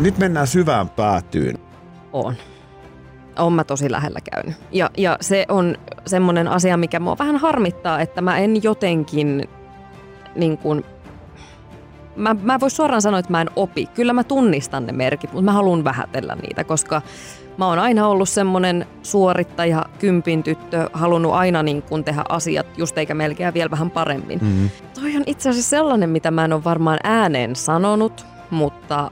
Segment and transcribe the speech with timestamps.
[0.00, 1.58] Nyt mennään syvään päätyyn.
[2.12, 2.34] On.
[3.38, 4.56] On mä tosi lähellä käynyt.
[4.72, 9.48] Ja, ja se on semmoinen asia, mikä mua vähän harmittaa, että mä en jotenkin
[10.34, 10.84] niin kuin,
[12.16, 13.86] mä, mä vois suoraan sanoa, että mä en opi.
[13.86, 17.02] Kyllä mä tunnistan ne merkit, mutta mä haluan vähätellä niitä, koska
[17.56, 22.98] mä oon aina ollut semmoinen suorittaja, kympin tyttö, halunnut aina niin kuin tehdä asiat just
[22.98, 24.38] eikä melkein vielä vähän paremmin.
[24.42, 24.70] Mm-hmm.
[25.00, 29.10] Toi on itse asiassa sellainen, mitä mä en ole varmaan ääneen sanonut, mutta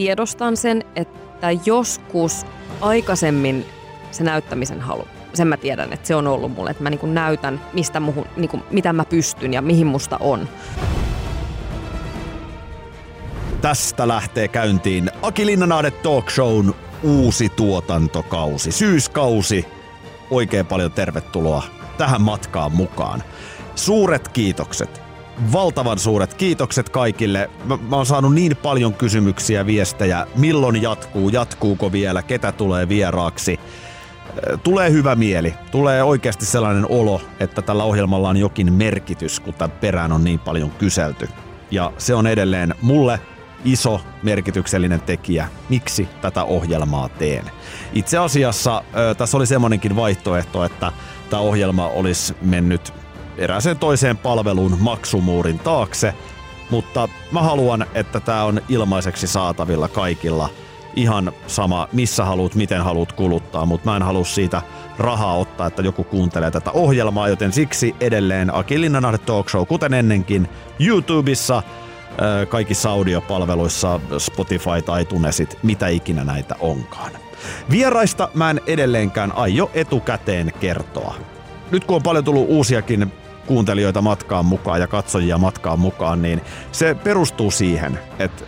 [0.00, 2.46] tiedostan sen, että joskus
[2.80, 3.66] aikaisemmin
[4.10, 7.60] se näyttämisen halu, sen mä tiedän, että se on ollut mulle, että mä niin näytän,
[7.72, 10.48] mistä muhun, niin mitä mä pystyn ja mihin musta on.
[13.60, 19.66] Tästä lähtee käyntiin Aki Linnanaade Talk Shown uusi tuotantokausi, syyskausi.
[20.30, 21.62] Oikein paljon tervetuloa
[21.98, 23.22] tähän matkaan mukaan.
[23.74, 25.09] Suuret kiitokset
[25.52, 27.50] valtavan suuret kiitokset kaikille.
[27.64, 30.26] Mä, mä oon saanut niin paljon kysymyksiä, viestejä.
[30.36, 33.60] Milloin jatkuu, jatkuuko vielä, ketä tulee vieraaksi.
[34.62, 35.54] Tulee hyvä mieli.
[35.70, 40.38] Tulee oikeasti sellainen olo, että tällä ohjelmalla on jokin merkitys, kun tämän perään on niin
[40.38, 41.28] paljon kyselty.
[41.70, 43.20] Ja se on edelleen mulle
[43.64, 47.44] iso merkityksellinen tekijä, miksi tätä ohjelmaa teen.
[47.92, 48.82] Itse asiassa
[49.18, 50.92] tässä oli semmoinenkin vaihtoehto, että
[51.30, 52.99] tämä ohjelma olisi mennyt
[53.40, 56.14] erääseen toiseen palveluun maksumuurin taakse,
[56.70, 60.48] mutta mä haluan, että tämä on ilmaiseksi saatavilla kaikilla.
[60.96, 64.62] Ihan sama, missä haluat, miten haluat kuluttaa, mutta mä en halua siitä
[64.98, 69.94] rahaa ottaa, että joku kuuntelee tätä ohjelmaa, joten siksi edelleen Aki Linnanahde Talk Show, kuten
[69.94, 70.48] ennenkin,
[70.80, 71.62] YouTubessa,
[72.48, 77.12] kaikissa audiopalveluissa, Spotify tai iTunesit, mitä ikinä näitä onkaan.
[77.70, 81.14] Vieraista mä en edelleenkään aio etukäteen kertoa.
[81.70, 83.12] Nyt kun on paljon tullut uusiakin
[83.50, 86.40] kuuntelijoita matkaan mukaan ja katsojia matkaan mukaan, niin
[86.72, 88.44] se perustuu siihen, että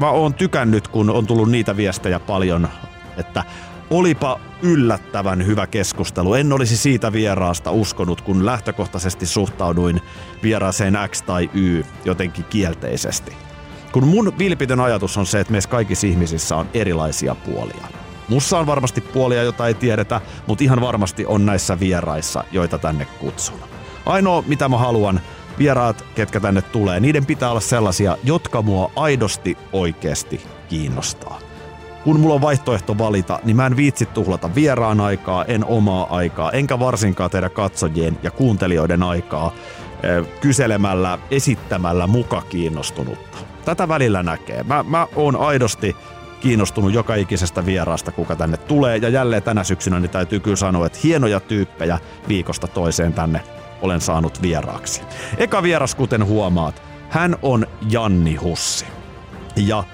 [0.00, 2.68] mä oon tykännyt, kun on tullut niitä viestejä paljon,
[3.16, 3.44] että
[3.90, 6.34] olipa yllättävän hyvä keskustelu.
[6.34, 10.00] En olisi siitä vieraasta uskonut, kun lähtökohtaisesti suhtauduin
[10.42, 13.32] vieraaseen X tai Y jotenkin kielteisesti.
[13.92, 17.86] Kun mun vilpitön ajatus on se, että meissä kaikissa ihmisissä on erilaisia puolia.
[18.28, 23.04] Mussa on varmasti puolia, jota ei tiedetä, mutta ihan varmasti on näissä vieraissa, joita tänne
[23.04, 23.71] kutsun.
[24.06, 25.20] Ainoa, mitä mä haluan,
[25.58, 31.38] vieraat, ketkä tänne tulee, niiden pitää olla sellaisia, jotka mua aidosti oikeasti kiinnostaa.
[32.04, 36.52] Kun mulla on vaihtoehto valita, niin mä en viitsi tuhlata vieraan aikaa, en omaa aikaa,
[36.52, 39.52] enkä varsinkaan tehdä katsojien ja kuuntelijoiden aikaa
[40.02, 43.38] eh, kyselemällä, esittämällä muka kiinnostunutta.
[43.64, 44.62] Tätä välillä näkee.
[44.62, 45.96] Mä, mä oon aidosti
[46.40, 48.96] kiinnostunut joka ikisestä vieraasta, kuka tänne tulee.
[48.96, 51.98] Ja jälleen tänä syksynä niin täytyy kyllä sanoa, että hienoja tyyppejä
[52.28, 53.40] viikosta toiseen tänne
[53.82, 55.02] olen saanut vieraaksi.
[55.38, 58.86] Eka vieras, kuten huomaat, hän on Janni Hussi.
[59.56, 59.84] Ja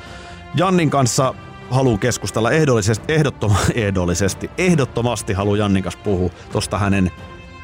[0.55, 1.35] Jannin kanssa
[1.71, 7.11] haluan keskustella ehdollisesti, ehdottoma, ehdollisesti, ehdottomasti haluan Jannin kanssa puhua tuosta hänen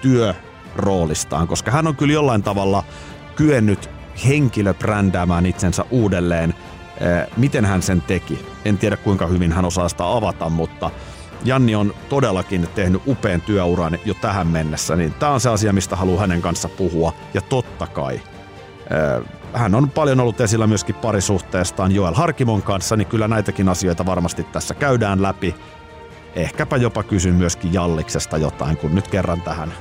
[0.03, 2.85] työroolistaan, koska hän on kyllä jollain tavalla
[3.37, 3.91] kyennyt
[4.27, 6.55] henkilöbrändäämään itsensä uudelleen.
[7.37, 8.47] Miten hän sen teki?
[8.65, 10.91] En tiedä kuinka hyvin hän osaa sitä avata, mutta
[11.44, 15.97] Janni on todellakin tehnyt upean työuran jo tähän mennessä, niin tämä on se asia, mistä
[15.97, 17.12] haluaa hänen kanssa puhua.
[17.34, 18.21] Ja totta kai,
[19.53, 24.44] hän on paljon ollut esillä myöskin parisuhteestaan Joel Harkimon kanssa, niin kyllä näitäkin asioita varmasti
[24.44, 25.55] tässä käydään läpi.
[26.34, 29.72] Ehkäpä jopa kysyn myöskin Jalliksesta jotain, kun nyt kerran tähän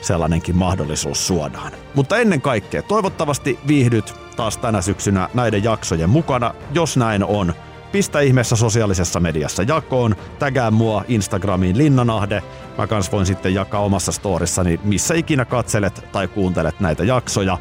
[0.00, 1.72] sellainenkin mahdollisuus suodaan.
[1.94, 6.54] Mutta ennen kaikkea, toivottavasti viihdyt taas tänä syksynä näiden jaksojen mukana.
[6.72, 7.54] Jos näin on,
[7.94, 12.42] pistä ihmeessä sosiaalisessa mediassa jakoon, tägää mua Instagramiin Linnanahde.
[12.78, 17.58] Mä kans voin sitten jakaa omassa storissani, missä ikinä katselet tai kuuntelet näitä jaksoja.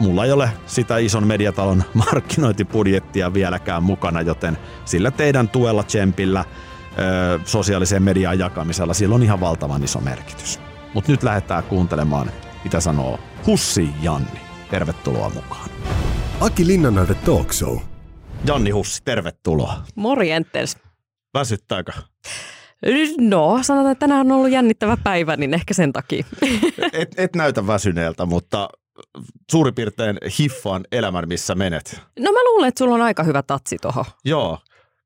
[0.00, 6.44] Mulla ei ole sitä ison mediatalon markkinointibudjettia vieläkään mukana, joten sillä teidän tuella, tsempillä,
[7.44, 10.60] sosiaaliseen mediaan jakamisella, sillä on ihan valtavan iso merkitys.
[10.94, 12.30] Mutta nyt lähdetään kuuntelemaan,
[12.64, 14.40] mitä sanoo Hussi Janni.
[14.70, 15.70] Tervetuloa mukaan.
[16.40, 17.78] Aki Linnanahde Talk Show–
[18.46, 19.82] Janni Hussi, tervetuloa.
[19.94, 20.76] Morjentes.
[21.34, 21.92] Väsyttääkö?
[23.18, 26.24] No, sanotaan, että tänään on ollut jännittävä päivä, niin ehkä sen takia.
[26.92, 28.68] Et, et näytä väsyneeltä, mutta
[29.50, 32.00] suurin piirtein hiffaan elämän, missä menet.
[32.18, 34.04] No mä luulen, että sulla on aika hyvä tatsi tuohon.
[34.24, 34.58] Joo.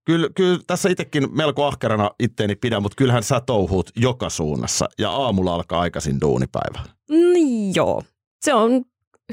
[0.04, 5.10] Kyllä, kyllä tässä itsekin melko ahkerana itteeni pidän, mutta kyllähän sä touhuut joka suunnassa ja
[5.10, 6.81] aamulla alkaa aikaisin duunipäivä.
[7.10, 8.02] Mm, joo.
[8.40, 8.84] Se on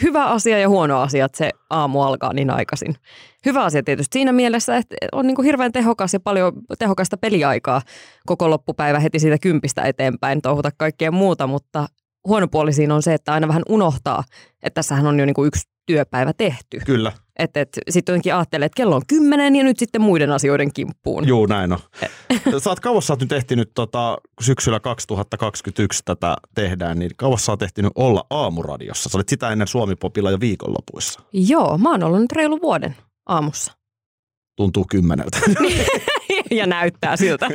[0.03, 2.95] hyvä asia ja huono asia, että se aamu alkaa niin aikaisin.
[3.45, 7.81] Hyvä asia tietysti siinä mielessä, että on niin kuin hirveän tehokas ja paljon tehokasta peliaikaa
[8.25, 11.87] koko loppupäivä heti siitä kympistä eteenpäin, touhuta kaikkea muuta, mutta
[12.27, 14.23] huono puoli siinä on se, että aina vähän unohtaa,
[14.63, 16.79] että tässähän on jo niin kuin yksi työpäivä tehty.
[16.85, 17.11] Kyllä.
[17.41, 21.27] Että et, sitten jotenkin ajattelee, että kello on kymmenen ja nyt sitten muiden asioiden kimppuun.
[21.27, 21.79] Juu, näin on.
[22.59, 27.51] sä oot, kauas sä oot nyt ehtinyt tota, syksyllä 2021 tätä tehdään, niin kauas sä
[27.51, 29.09] oot ehtinyt olla aamuradiossa.
[29.09, 31.21] Sä olit sitä ennen Suomi-popilla jo viikonlopuissa.
[31.33, 32.95] Joo, mä oon ollut nyt reilu vuoden
[33.25, 33.73] aamussa.
[34.55, 35.39] Tuntuu kymmeneltä.
[36.51, 37.47] ja näyttää siltä.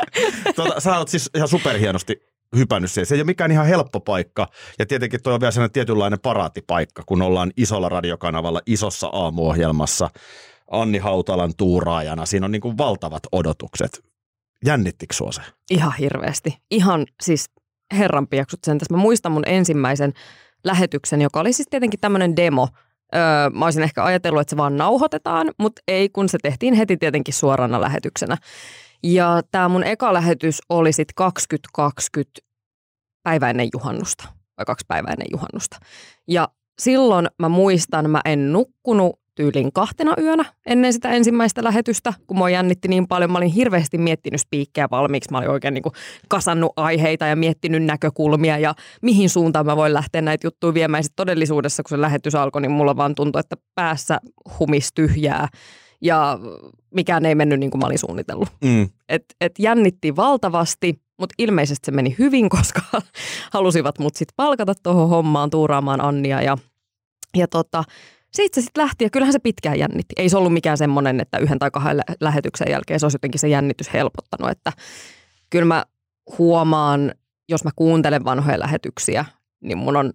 [0.56, 3.06] tota, sä oot siis ihan superhienosti hypännyt siihen.
[3.06, 4.48] Se ei ole mikään ihan helppo paikka.
[4.78, 10.10] Ja tietenkin tuo on vielä sellainen tietynlainen paraatipaikka, kun ollaan isolla radiokanavalla, isossa aamuohjelmassa,
[10.70, 12.26] Anni Hautalan tuuraajana.
[12.26, 14.04] Siinä on niin kuin valtavat odotukset.
[14.64, 15.42] Jännittikö sua se?
[15.70, 16.58] Ihan hirveästi.
[16.70, 17.50] Ihan siis
[17.92, 18.94] herran piaksut sen tässä.
[18.94, 20.12] Mä muistan mun ensimmäisen
[20.64, 22.68] lähetyksen, joka oli siis tietenkin tämmöinen demo.
[23.14, 26.96] Öö, mä olisin ehkä ajatellut, että se vaan nauhoitetaan, mutta ei, kun se tehtiin heti
[26.96, 28.36] tietenkin suorana lähetyksenä.
[29.06, 32.40] Ja tämä mun eka lähetys oli sitten 2020
[33.22, 34.28] päivä ennen juhannusta,
[34.58, 35.76] vai kaksi päivää ennen juhannusta.
[36.28, 36.48] Ja
[36.78, 42.50] silloin mä muistan, mä en nukkunut tyylin kahtena yönä ennen sitä ensimmäistä lähetystä, kun mua
[42.50, 43.32] jännitti niin paljon.
[43.32, 45.30] Mä olin hirveästi miettinyt spiikkejä valmiiksi.
[45.30, 45.92] Mä olin oikein niin kuin
[46.28, 50.98] kasannut aiheita ja miettinyt näkökulmia ja mihin suuntaan mä voin lähteä näitä juttuja viemään.
[50.98, 54.20] Ja sit todellisuudessa, kun se lähetys alkoi, niin mulla vaan tuntui, että päässä
[54.58, 55.48] humis tyhjää
[56.04, 56.38] ja
[56.94, 58.48] mikään ei mennyt niin kuin mä olin suunnitellut.
[58.64, 58.88] Mm.
[59.08, 62.80] Et, et jännitti valtavasti, mutta ilmeisesti se meni hyvin, koska
[63.52, 66.58] halusivat mut sitten palkata tuohon hommaan tuuraamaan Annia ja,
[67.36, 67.84] ja tota,
[68.32, 70.14] siitä se sitten lähti ja kyllähän se pitkään jännitti.
[70.16, 73.48] Ei se ollut mikään semmoinen, että yhden tai kahden lähetyksen jälkeen se olisi jotenkin se
[73.48, 74.72] jännitys helpottanut, että
[75.50, 75.84] kyllä mä
[76.38, 77.14] huomaan,
[77.48, 79.24] jos mä kuuntelen vanhoja lähetyksiä,
[79.60, 80.12] niin mun on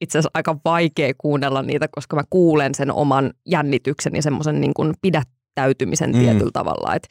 [0.00, 4.74] itse asiassa aika vaikea kuunnella niitä, koska mä kuulen sen oman jännityksen ja semmoisen niin
[4.74, 6.18] kuin pidättäytymisen mm.
[6.18, 6.94] tietyllä tavalla.
[6.94, 7.08] Et,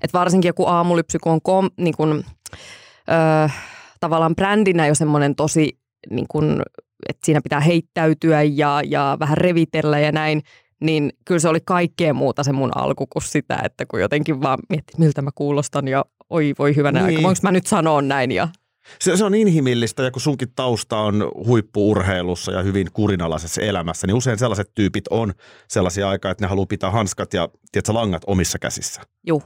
[0.00, 2.24] et varsinkin joku aamulypsy, kun on kom, niin kuin,
[3.08, 3.50] ö,
[4.00, 5.78] tavallaan brändinä jo semmoinen tosi,
[6.10, 6.62] niin kuin,
[7.08, 10.42] että siinä pitää heittäytyä ja, ja vähän revitellä ja näin,
[10.80, 14.58] niin kyllä se oli kaikkea muuta se mun alku kuin sitä, että kun jotenkin vaan
[14.68, 17.06] mietti, miltä mä kuulostan ja oi voi hyvänä niin.
[17.06, 18.48] aika, voinko mä nyt sanoa näin ja
[19.00, 24.14] se, se on inhimillistä ja kun sunkin tausta on huippuurheilussa ja hyvin kurinalaisessa elämässä, niin
[24.14, 25.32] usein sellaiset tyypit on
[25.68, 29.02] sellaisia aikaa, että ne haluaa pitää hanskat ja tiedätkö, langat omissa käsissä.
[29.26, 29.42] Juu.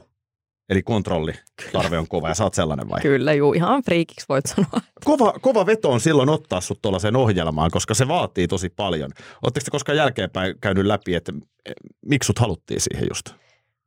[0.69, 1.33] Eli kontrolli
[1.71, 3.01] tarve on kova ja sä oot sellainen vai?
[3.01, 4.81] Kyllä, juu, ihan friikiksi voit sanoa.
[5.05, 9.11] Kova, kova veto on silloin ottaa sut tuollaiseen ohjelmaan, koska se vaatii tosi paljon.
[9.43, 11.33] Oletteko te koskaan jälkeenpäin käynyt läpi, että
[11.65, 11.73] eh,
[12.05, 13.42] miksi sut haluttiin siihen just?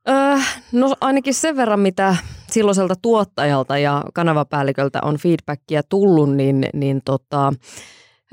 [0.08, 0.38] Öö,
[0.73, 2.17] no ainakin sen verran, mitä
[2.50, 7.53] silloiselta tuottajalta ja kanavapäälliköltä on feedbackia tullut, niin, niin tota,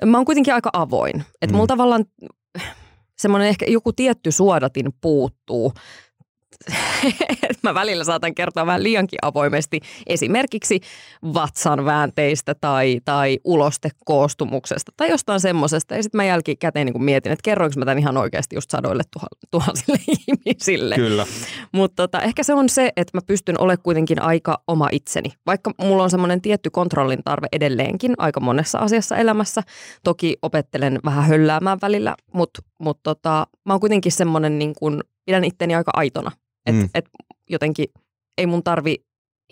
[0.06, 1.24] mä oon kuitenkin aika avoin.
[1.42, 1.56] Että mm.
[1.56, 2.06] mulla tavallaan
[3.18, 5.74] semmoinen ehkä joku tietty suodatin puuttuu
[7.64, 10.80] mä välillä saatan kertoa vähän liiankin avoimesti esimerkiksi
[11.34, 15.96] vatsan väänteistä tai, tai ulostekoostumuksesta tai jostain semmoisesta.
[15.96, 19.04] Ja sitten mä jälkikäteen niin mietin, että kerroinko mä tämän ihan oikeasti just sadoille
[19.52, 20.96] tuhansille ihmisille.
[20.96, 21.26] Kyllä.
[21.72, 25.30] Mutta tota, ehkä se on se, että mä pystyn olemaan kuitenkin aika oma itseni.
[25.46, 29.62] Vaikka mulla on semmoinen tietty kontrollin tarve edelleenkin aika monessa asiassa elämässä.
[30.04, 35.44] Toki opettelen vähän hölläämään välillä, mutta mut tota, mä oon kuitenkin semmoinen niin kuin, pidän
[35.44, 36.32] itteni aika aitona
[36.65, 36.89] et, mm.
[36.94, 37.06] et
[37.50, 37.86] jotenkin
[38.38, 38.95] ei mun tarvi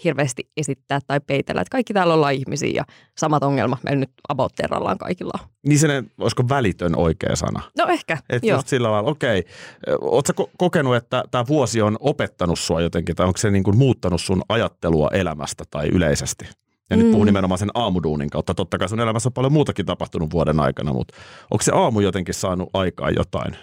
[0.03, 1.61] hirveästi esittää tai peitellä.
[1.61, 2.83] Että kaikki täällä ollaan ihmisiä ja
[3.17, 5.47] samat ongelmat meillä nyt about terrallaan kaikilla on.
[5.67, 7.61] Niin se, olisiko välitön oikea sana?
[7.77, 9.39] No ehkä, Että just sillä lailla, okei.
[9.39, 9.97] Okay.
[10.01, 14.21] Oletko kokenut, että tämä vuosi on opettanut sua jotenkin, tai onko se niin kuin muuttanut
[14.21, 16.45] sun ajattelua elämästä tai yleisesti?
[16.89, 17.03] Ja mm.
[17.03, 18.53] nyt puhun nimenomaan sen aamuduunin kautta.
[18.53, 21.13] Totta kai sun elämässä on paljon muutakin tapahtunut vuoden aikana, mutta
[21.51, 23.57] onko se aamu jotenkin saanut aikaa jotain?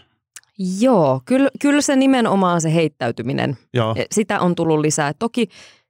[0.80, 3.94] Joo, kyllä, kyllä se nimenomaan se heittäytyminen, Joo.
[3.96, 5.12] E, sitä on tullut lisää.
[5.18, 5.48] Toki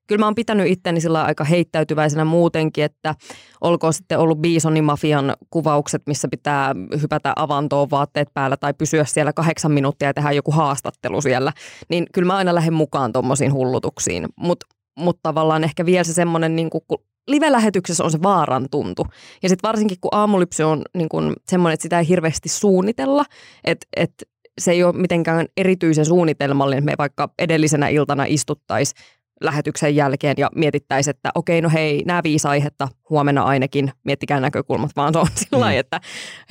[0.09, 3.15] kyllä mä oon pitänyt itteni sillä aika heittäytyväisenä muutenkin, että
[3.61, 9.33] olkoon sitten ollut Bisonin mafian kuvaukset, missä pitää hypätä avantoon vaatteet päällä tai pysyä siellä
[9.33, 11.53] kahdeksan minuuttia ja tehdä joku haastattelu siellä,
[11.89, 14.27] niin kyllä mä aina lähden mukaan tuommoisiin hullutuksiin.
[14.37, 14.67] Mutta
[14.99, 16.83] mut tavallaan ehkä vielä se semmoinen, niin kun
[17.29, 19.07] live-lähetyksessä on se vaaran tuntu.
[19.43, 23.25] Ja sitten varsinkin kun aamulypsy on niin kun semmoinen, että sitä ei hirveästi suunnitella,
[23.65, 24.13] että et
[24.59, 28.95] se ei ole mitenkään erityisen suunnitelmallinen, me vaikka edellisenä iltana istuttaisi
[29.41, 34.91] lähetyksen jälkeen ja mietittäisiin, että okei, no hei, nämä viisi aihetta huomenna ainakin, miettikää näkökulmat,
[34.97, 35.79] vaan se on sillä mm.
[35.79, 36.01] että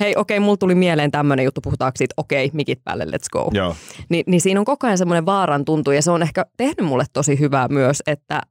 [0.00, 3.50] hei, okei, mulla tuli mieleen tämmöinen juttu, puhutaanko siitä, okei, mikit päälle, let's go.
[3.52, 3.76] Joo.
[4.08, 7.04] Ni, niin siinä on koko ajan semmoinen vaaran tuntu ja se on ehkä tehnyt mulle
[7.12, 8.42] tosi hyvää myös, että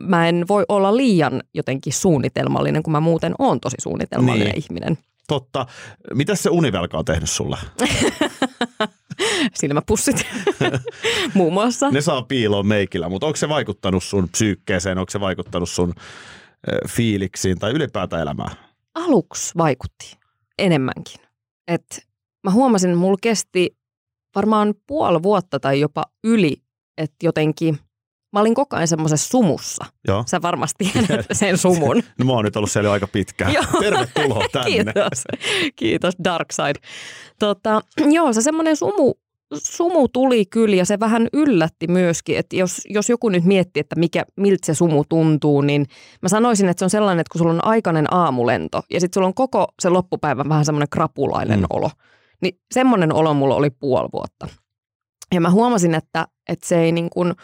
[0.00, 4.64] mä en voi olla liian jotenkin suunnitelmallinen, kun mä muuten oon tosi suunnitelmallinen niin.
[4.64, 4.98] ihminen.
[5.28, 5.66] Totta.
[6.14, 7.56] Mitä se univelka on tehnyt sulle?
[9.60, 10.26] Silmäpussit
[11.34, 11.90] muun muassa.
[11.90, 15.94] Ne saa piiloon meikillä, mutta onko se vaikuttanut sun psyykkeeseen, onko se vaikuttanut sun
[16.88, 18.56] fiiliksiin tai ylipäätään elämään?
[18.94, 20.16] Aluksi vaikutti
[20.58, 21.20] enemmänkin.
[21.68, 22.08] Et
[22.44, 23.76] mä huomasin, että mulla kesti
[24.34, 26.56] varmaan puoli vuotta tai jopa yli,
[26.98, 27.78] että jotenkin
[28.32, 29.84] mä olin koko ajan semmoisessa sumussa.
[30.08, 30.24] Joo.
[30.26, 32.02] Sä varmasti tiedät sen sumun.
[32.18, 33.52] No mä oon nyt ollut siellä aika pitkään.
[33.52, 33.64] Joo.
[33.80, 34.70] Tervetuloa tänne.
[34.70, 35.24] Kiitos.
[35.76, 36.88] Kiitos Dark Side.
[37.38, 39.14] Tota, joo, se semmoinen sumu,
[39.54, 43.96] sumu tuli kyllä ja se vähän yllätti myöskin, että jos, jos joku nyt miettii, että
[43.96, 45.86] mikä, miltä se sumu tuntuu, niin
[46.22, 49.26] mä sanoisin, että se on sellainen, että kun sulla on aikainen aamulento ja sitten sulla
[49.26, 51.66] on koko se loppupäivä vähän semmoinen krapulainen mm.
[51.70, 51.90] olo,
[52.42, 54.48] niin semmoinen olo mulla oli puoli vuotta.
[55.34, 57.34] Ja mä huomasin, että, että se ei niin kuin,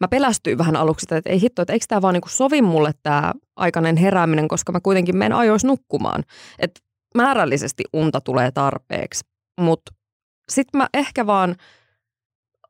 [0.00, 2.92] mä pelästyin vähän aluksi, että ei hitto, että eikö tämä vaan niin kuin sovi mulle
[3.02, 6.24] tämä aikainen herääminen, koska mä kuitenkin menen ajoissa nukkumaan.
[6.58, 6.80] Että
[7.14, 9.24] määrällisesti unta tulee tarpeeksi,
[9.60, 9.92] mutta
[10.50, 11.56] sitten mä ehkä vaan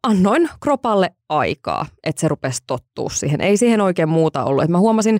[0.02, 3.40] annoin kropalle aikaa, että se rupesi tottua siihen.
[3.40, 4.64] Ei siihen oikein muuta ollut.
[4.64, 5.18] Et mä huomasin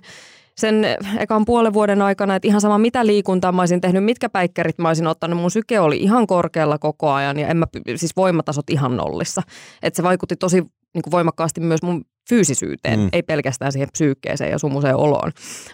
[0.57, 0.85] sen
[1.19, 4.87] ekan puolen vuoden aikana, että ihan sama mitä liikuntaa mä olisin tehnyt, mitkä päikkärit mä
[4.87, 8.97] olisin ottanut, mun syke oli ihan korkealla koko ajan ja en mä, siis voimatasot ihan
[8.97, 9.41] nollissa.
[9.81, 10.63] Että se vaikutti tosi
[10.93, 13.09] niin kuin voimakkaasti myös mun fyysisyyteen, Mm.
[13.13, 15.31] ei pelkästään siihen psyykkeeseen ja sumuseen oloon.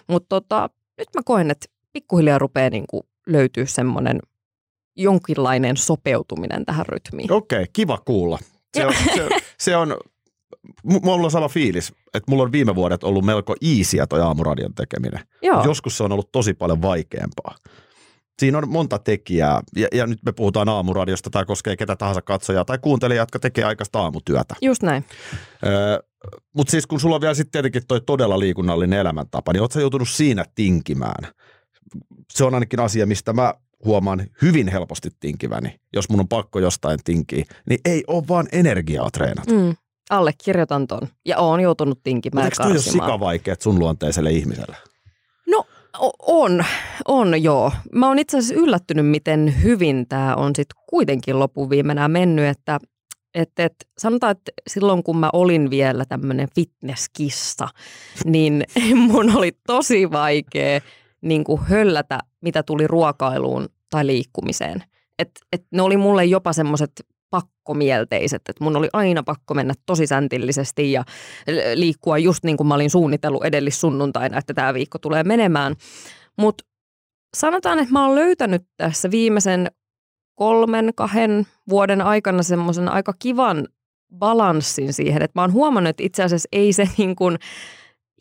[0.08, 4.18] Mutta tota, nyt mä koen, että pikkuhiljaa rupeaa niin kuin löytyä semmoinen
[4.96, 7.32] jonkinlainen sopeutuminen tähän rytmiin.
[7.32, 8.38] Okei, okay, kiva kuulla.
[8.76, 9.96] Se on, se, se on,
[10.92, 14.74] mu- mulla on sama fiilis, että mulla on viime vuodet ollut melko iisiä toi aamuradion
[14.74, 15.20] tekeminen.
[15.42, 17.54] Joo, Joskus se on ollut tosi paljon vaikeampaa.
[18.38, 22.64] Siinä on monta tekijää, ja, ja nyt me puhutaan aamuradiosta, tai koskee ketä tahansa katsojaa
[22.64, 24.54] tai kuuntelijaa, jotka tekee aikaista aamutyötä.
[24.62, 25.04] just näin.
[25.66, 25.98] Öö,
[26.56, 29.80] Mutta siis kun sulla on vielä sitten tietenkin toi todella liikunnallinen elämäntapa, niin oot sä
[29.80, 31.32] joutunut siinä tinkimään?
[32.32, 35.74] Se on ainakin asia, mistä mä huomaan hyvin helposti tinkiväni.
[35.92, 39.52] Jos mun on pakko jostain tinkiä, niin ei ole vaan energiaa treenata.
[39.52, 39.76] Mm.
[40.10, 41.08] Allekirjoitan ton.
[41.24, 44.76] Ja oon joutunut tinkimään Mutta eikö toi ole sikavaikeet sun luonteiselle ihmiselle?
[46.18, 46.64] On,
[47.08, 47.72] on joo.
[47.92, 52.78] Mä oon itse asiassa yllättynyt, miten hyvin tämä on sitten kuitenkin lopuviimenä mennyt, että
[53.34, 57.68] et, et, sanotaan, että silloin kun mä olin vielä tämmöinen fitnesskissa,
[58.24, 58.64] niin
[59.12, 60.80] mun oli tosi vaikea
[61.20, 64.84] niin kuin höllätä, mitä tuli ruokailuun tai liikkumiseen.
[65.18, 66.92] Et, et ne oli mulle jopa semmoiset
[67.30, 71.04] pakkomielteiset, että mun oli aina pakko mennä tosi säntillisesti ja
[71.74, 75.74] liikkua just niin kuin mä olin suunnitellut edellissunnuntaina, että tämä viikko tulee menemään.
[76.38, 76.64] Mutta
[77.36, 79.70] sanotaan, että mä oon löytänyt tässä viimeisen
[80.34, 83.68] kolmen, kahden vuoden aikana semmoisen aika kivan
[84.18, 87.38] balanssin siihen, että mä oon huomannut, että itse asiassa ei se niin kuin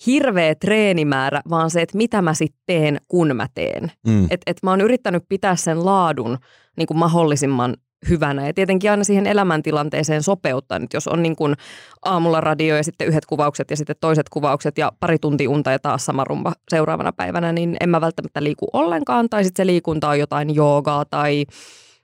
[0.06, 3.92] hirveä treenimäärä, vaan se, että mitä mä sitten teen, kun mä teen.
[4.08, 4.28] Mm.
[4.30, 6.38] Et, et mä oon yrittänyt pitää sen laadun
[6.78, 7.78] niin kuin mahdollisimman
[8.10, 10.80] hyvänä ja tietenkin aina siihen elämäntilanteeseen sopeuttaa.
[10.80, 11.56] Nyt jos on niin kuin
[12.06, 15.80] aamulla radio ja sitten yhdet kuvaukset ja sitten toiset kuvaukset ja pari tuntia unta ja
[15.80, 19.30] taas sama rumba seuraavana päivänä, niin en mä välttämättä liiku ollenkaan.
[19.30, 21.46] Tai sitten se liikunta on jotain joogaa tai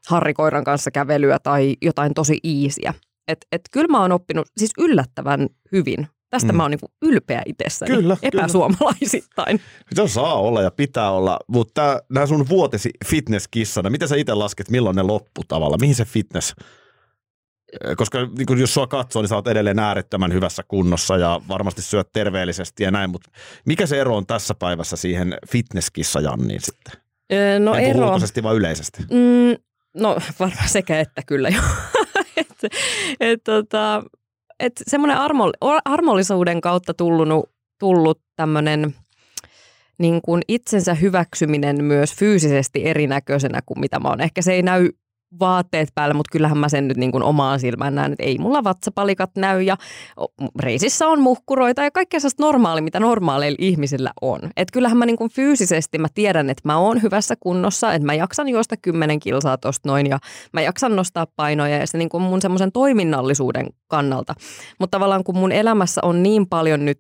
[0.08, 2.94] harrikoiran kanssa kävelyä tai jotain tosi iisiä.
[3.28, 6.08] Et, et kyllä mä oon oppinut siis yllättävän hyvin.
[6.32, 6.58] Tästä Mm.
[6.58, 7.96] mä oon niinku ylpeä itsessäni.
[7.96, 9.62] Kyllä, Epäsuomalaisittain.
[9.96, 14.70] Se saa olla ja pitää olla, mutta nämä sun vuotesi fitnesskissana, miten sä itse lasket,
[14.70, 15.78] milloin ne loppu tavalla?
[15.78, 16.54] Mihin se fitness
[17.98, 21.82] koska niin kun jos sua katsoo, niin sä oot edelleen äärettömän hyvässä kunnossa ja varmasti
[21.82, 23.30] syöt terveellisesti ja näin, mutta
[23.66, 27.02] mikä se ero on tässä päivässä siihen fitnesskissa Janniin sitten?
[27.34, 28.06] Öö, no puhu ero.
[28.06, 29.04] ulkoisesti, vaan yleisesti.
[29.04, 29.64] Mm,
[30.02, 31.62] no varmaan sekä että kyllä jo.
[32.38, 32.48] et,
[33.20, 34.04] et, tota,
[34.62, 35.52] et semmoinen armo,
[35.86, 37.50] armollisuuden kautta tullut,
[37.80, 38.96] tullut tämmöinen
[39.98, 44.22] niin kuin itsensä hyväksyminen myös fyysisesti erinäköisenä kuin mitä mä oon.
[44.22, 44.90] Ehkä se ei näy
[45.40, 48.64] vaatteet päällä, mutta kyllähän mä sen nyt niin kuin omaan silmään näen, että ei mulla
[48.64, 49.78] vatsapalikat näy ja
[50.60, 54.40] reisissä on muhkuroita ja kaikkea sellaista normaalia, mitä normaaleilla ihmisillä on.
[54.58, 58.14] Et kyllähän mä niin kuin fyysisesti mä tiedän, että mä oon hyvässä kunnossa, että mä
[58.14, 60.20] jaksan juosta 10 kilsaa tosta noin ja
[60.54, 64.34] mä jaksan nostaa painoja ja se niin kuin mun semmoisen toiminnallisuuden kannalta.
[64.80, 66.98] Mutta tavallaan kun mun elämässä on niin paljon nyt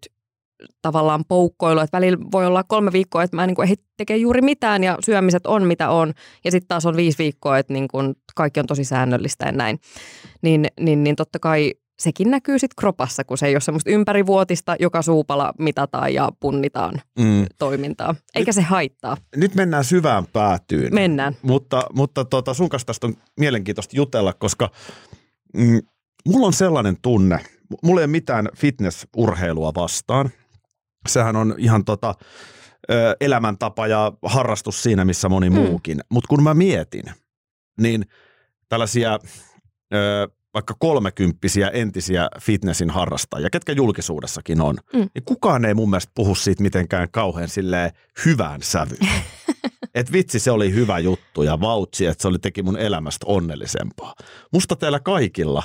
[0.82, 4.18] tavallaan poukkoilu, että välillä voi olla kolme viikkoa, että mä en niin kuin ehdi tekee
[4.18, 6.13] juuri mitään ja syömiset on mitä on.
[6.46, 9.80] Ja sitten taas on viisi viikkoa, että niin kuin kaikki on tosi säännöllistä ja näin.
[10.41, 14.75] Niin, niin, niin totta kai sekin näkyy sitten kropassa, kun se ei ole semmoista ympärivuotista,
[14.80, 17.46] joka suupala mitataan ja punnitaan Mm.
[17.60, 18.15] toimintaa.
[18.36, 19.18] Eikä se haittaa.
[19.36, 20.94] Nyt mennään syvään päätyyn.
[20.94, 21.36] Mennään.
[21.41, 24.70] Mutta, mutta tota, sun kanssa tästä on mielenkiintoista jutella, koska
[25.58, 25.80] mm,
[26.27, 27.39] mulla on sellainen tunne,
[27.84, 30.30] mulla ei ole mitään fitnessurheilua vastaan.
[31.08, 32.15] Sehän on ihan tota,
[33.22, 35.55] elämäntapa ja harrastus siinä, missä moni Mm.
[35.55, 36.00] muukin.
[36.10, 37.03] Mutta kun mä mietin,
[37.81, 38.05] niin
[38.70, 39.20] tällaisia
[39.93, 45.00] ö, vaikka kolmekymppisiä entisiä fitnessin harrastajia, ketkä julkisuudessakin on, Mm.
[45.00, 47.91] niin kukaan ei mun mielestä puhu siitä mitenkään kauhean silleen
[48.25, 49.08] hyvään sävyyn.
[49.96, 54.13] Et vitsi, se oli hyvä juttu ja vautsi, että se oli teki mun elämästä onnellisempaa.
[54.53, 55.63] Musta teillä kaikilla,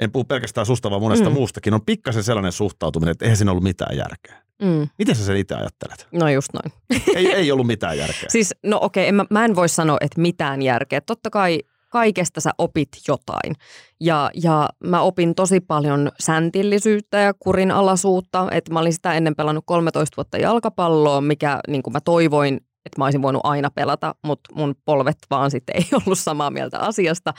[0.00, 1.34] en puhu pelkästään susta, vaan monesta mm.
[1.34, 4.45] muustakin, on pikkasen sellainen suhtautuminen, että eihän siinä ollut mitään järkeä.
[4.62, 4.88] Mm.
[4.98, 6.06] Miten sä sen itse ajattelet?
[6.12, 7.00] No just noin.
[7.16, 8.28] Ei, ei ollut mitään järkeä.
[8.28, 11.00] Siis no okei, en mä, mä en voi sanoa, että mitään järkeä.
[11.00, 11.60] Totta kai
[11.90, 13.54] kaikesta sä opit jotain.
[14.00, 18.48] Ja, ja mä opin tosi paljon säntillisyyttä ja kurinalaisuutta.
[18.50, 22.98] Että mä olin sitä ennen pelannut 13 vuotta jalkapalloa, mikä niin kuin mä toivoin, että
[22.98, 27.34] mä olisin voinut aina pelata, mutta mun polvet vaan sitten ei ollut samaa mieltä asiasta.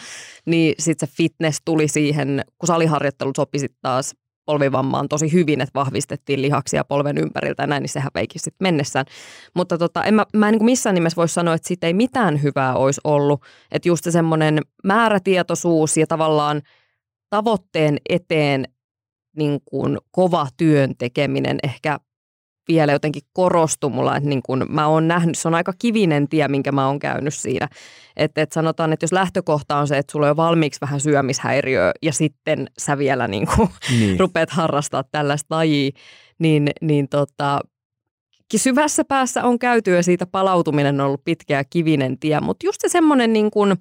[0.46, 4.16] Niin sitten se fitness tuli siihen, kun saliharjoittelu sopi sitten taas
[4.48, 9.06] polvivammaan tosi hyvin, että vahvistettiin lihaksia polven ympäriltä ja näin, niin sehän veikin sitten mennessään.
[9.56, 12.44] Mutta tota, en mä, mä en niin missään nimessä voi sanoa, että siitä ei mitään
[12.44, 13.42] hyvää olisi ollut.
[13.72, 16.62] Että just se semmoinen määrätietoisuus ja tavallaan
[17.30, 18.66] tavoitteen eteen
[19.38, 22.00] niin kuin kova työn tekeminen ehkä
[22.68, 26.48] vielä jotenkin korostui mulla, että niin kuin mä oon nähnyt, se on aika kivinen tie,
[26.48, 27.68] minkä mä oon käynyt siinä.
[28.16, 31.92] Että et sanotaan, että jos lähtökohta on se, että sulla on jo valmiiksi vähän syömishäiriöä
[32.02, 34.20] ja sitten sä vielä niin kuin Niin.
[34.20, 35.92] rupeat harrastaa tällaista lajia,
[36.40, 37.60] niin, niin tota,
[38.56, 42.82] syvässä päässä on käyty ja siitä palautuminen on ollut pitkä ja kivinen tie, mutta just
[42.82, 43.76] se semmoinen niin kuin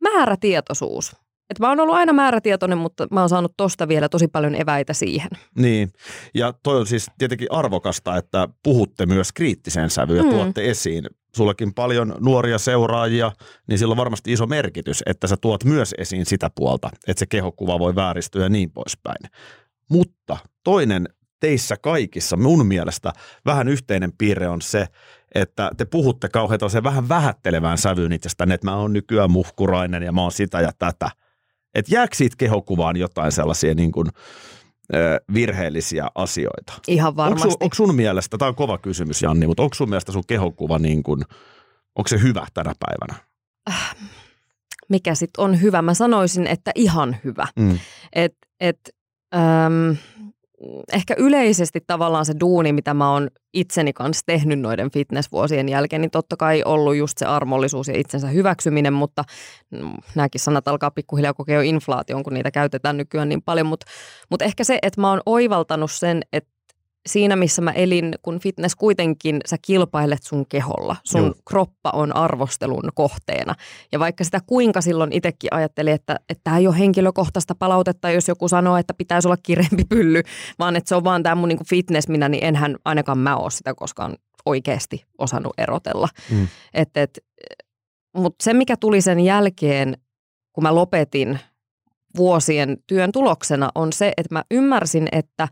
[0.00, 1.21] määrätietoisuus.
[1.52, 4.92] Et mä oon ollut aina määrätietoinen, mutta mä oon saanut tosta vielä tosi paljon eväitä
[4.92, 5.30] siihen.
[5.58, 5.92] Niin,
[6.34, 10.30] ja toi on siis tietenkin arvokasta, että puhutte myös kriittiseen sävyyn ja Mm.
[10.30, 11.06] tuotte esiin.
[11.36, 13.32] Sullakin paljon nuoria seuraajia,
[13.68, 17.26] niin sillä on varmasti iso merkitys, että sä tuot myös esiin sitä puolta, että se
[17.26, 19.30] kehokuva voi vääristyä ja niin poispäin.
[19.90, 21.08] Mutta toinen
[21.40, 23.12] teissä kaikissa mun mielestä
[23.46, 24.86] vähän yhteinen piirre on se,
[25.34, 30.12] että te puhutte kauhean se vähän vähättelevään sävyyn itsestänne, että mä oon nykyään muhkurainen ja
[30.12, 31.10] mä oon sitä ja tätä.
[31.74, 34.08] Että jääkö siitä kehokuvaan jotain sellaisia niin kuin,
[35.34, 36.72] virheellisiä asioita?
[36.88, 37.50] Ihan Onko varmasti.
[37.50, 40.78] sun, onko sun mielestä, tämä on kova kysymys Janni, mutta onko sun mielestä sun kehokuva
[40.78, 41.22] niin kuin,
[41.96, 43.24] onko se hyvä tänä päivänä?
[44.88, 45.82] Mikä sitten on hyvä?
[45.82, 47.46] Mä sanoisin, että ihan hyvä.
[47.56, 47.78] Mm.
[48.12, 48.78] Et, et,
[49.34, 49.96] äm,
[50.92, 56.10] ehkä yleisesti tavallaan se duuni, mitä mä oon itseni kanssa tehnyt noiden fitnessvuosien jälkeen, niin
[56.10, 59.24] totta kai ollut just se armollisuus ja itsensä hyväksyminen, mutta
[59.70, 63.86] mm, nämäkin sanat alkaa pikkuhiljaa kokea inflaation, kun niitä käytetään nykyään niin paljon, mutta
[64.30, 66.51] mut ehkä se, että mä oon oivaltanut sen, että
[67.06, 70.96] siinä, missä mä elin, kun fitness kuitenkin sä kilpailet sun keholla.
[71.04, 71.34] Sun Joo.
[71.48, 73.54] Kroppa on arvostelun kohteena.
[73.92, 78.28] Ja vaikka sitä kuinka silloin itsekin ajattelin, että että tämä ei ole henkilökohtaista palautetta, jos
[78.28, 80.22] joku sanoo, että pitäisi olla kireempi pylly,
[80.58, 83.50] vaan että se on vaan tämä mun niinku fitness minä, niin enhän ainakaan mä ole
[83.50, 86.08] sitä koskaan oikeasti osannut erotella.
[86.30, 86.48] Mm.
[86.74, 87.18] Et, et,
[88.16, 89.96] Mutta se, mikä tuli sen jälkeen,
[90.52, 91.38] kun mä lopetin
[92.16, 95.48] vuosien työn tuloksena, on se, että mä ymmärsin, että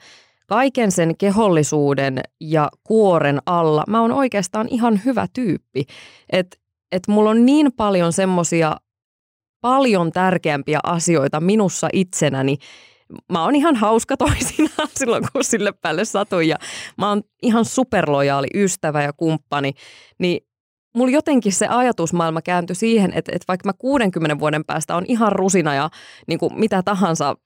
[0.51, 5.85] kaiken sen kehollisuuden ja kuoren alla mä oon oikeastaan ihan hyvä tyyppi.
[6.33, 6.57] Että
[6.93, 8.77] et mulla on niin paljon semmosia
[9.61, 12.57] paljon tärkeämpiä asioita minussa itsenäni.
[13.33, 16.57] Mä oon ihan hauska toisinaan silloin, kun sille päälle satun ja
[16.99, 19.73] mä oon ihan superlojaali ystävä ja kumppani.
[20.19, 20.47] Niin
[20.97, 25.33] mulla jotenkin se ajatusmaailma kääntyi siihen, että, että vaikka mä 60 vuoden päästä on ihan
[25.33, 25.91] rusina ja
[26.27, 27.37] niin kuin mitä tahansa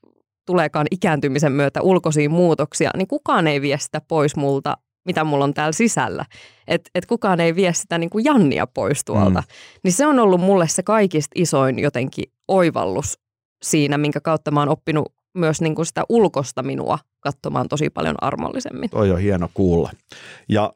[0.46, 5.54] tuleekaan ikääntymisen myötä ulkoisiin muutoksia, niin kukaan ei vie sitä pois multa, mitä mulla on
[5.54, 6.24] täällä sisällä.
[6.68, 9.40] Että et kukaan ei vie sitä niin kuin Jannia pois tuolta.
[9.40, 9.46] Mm.
[9.84, 13.18] Niin se on ollut mulle se kaikista isoin jotenkin oivallus
[13.62, 18.16] siinä, minkä kautta mä oon oppinut myös niin kuin sitä ulkosta minua katsomaan tosi paljon
[18.20, 18.90] armollisemmin.
[18.90, 19.90] Toi on hieno kuulla.
[20.48, 20.72] Ja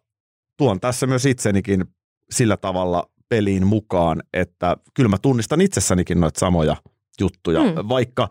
[0.57, 1.85] tuon tässä myös itsenikin
[2.31, 6.77] sillä tavalla peliin mukaan, että kyllä mä tunnistan itsessänikin noita samoja
[7.21, 7.67] juttuja, Mm.
[7.69, 7.89] mm.
[7.89, 8.29] vaikka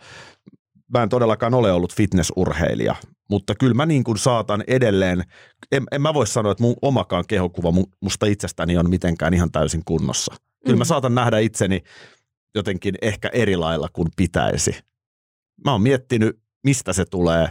[0.93, 2.95] mä en todellakaan ole ollut fitnessurheilija,
[3.29, 5.23] mutta kyllä mä niin kuin saatan edelleen,
[5.71, 9.51] en, en mä voi sanoa, että mun omakaan kehokuva mu- musta itsestäni on mitenkään ihan
[9.51, 10.35] täysin kunnossa.
[10.65, 10.87] Kyllä mä Mm.
[10.87, 11.81] saatan nähdä itseni
[12.55, 14.79] jotenkin ehkä eri lailla kuin pitäisi.
[15.65, 17.49] Mä oon miettinyt, mistä se tulee.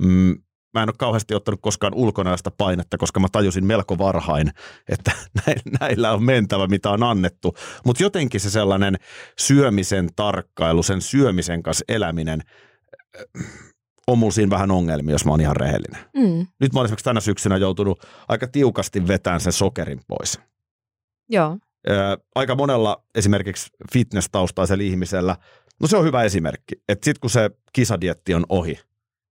[0.00, 0.42] Mm,
[0.74, 4.50] mä en ole kauheasti ottanut koskaan ulkonaista painetta, koska mä tajusin melko varhain,
[4.88, 5.12] että
[5.80, 7.54] näillä- on mentävä, mitä on annettu.
[7.84, 8.96] Mutta jotenkin se sellainen
[9.38, 12.42] syömisen tarkkailu, sen syömisen kanssa eläminen,
[13.16, 13.44] äh,
[14.06, 16.00] on mulla siinä vähän ongelmia, jos mä oon ihan rehellinen.
[16.16, 16.46] Mm.
[16.60, 20.40] Nyt mä oon esimerkiksi tänä syksynä joutunut aika tiukasti vetämään sen sokerin pois.
[21.28, 21.58] Joo.
[22.34, 25.36] Aika monella esimerkiksi fitness-taustaisella ihmisellä,
[25.80, 28.78] no se on hyvä esimerkki, että sitten kun se kisadietti on ohi,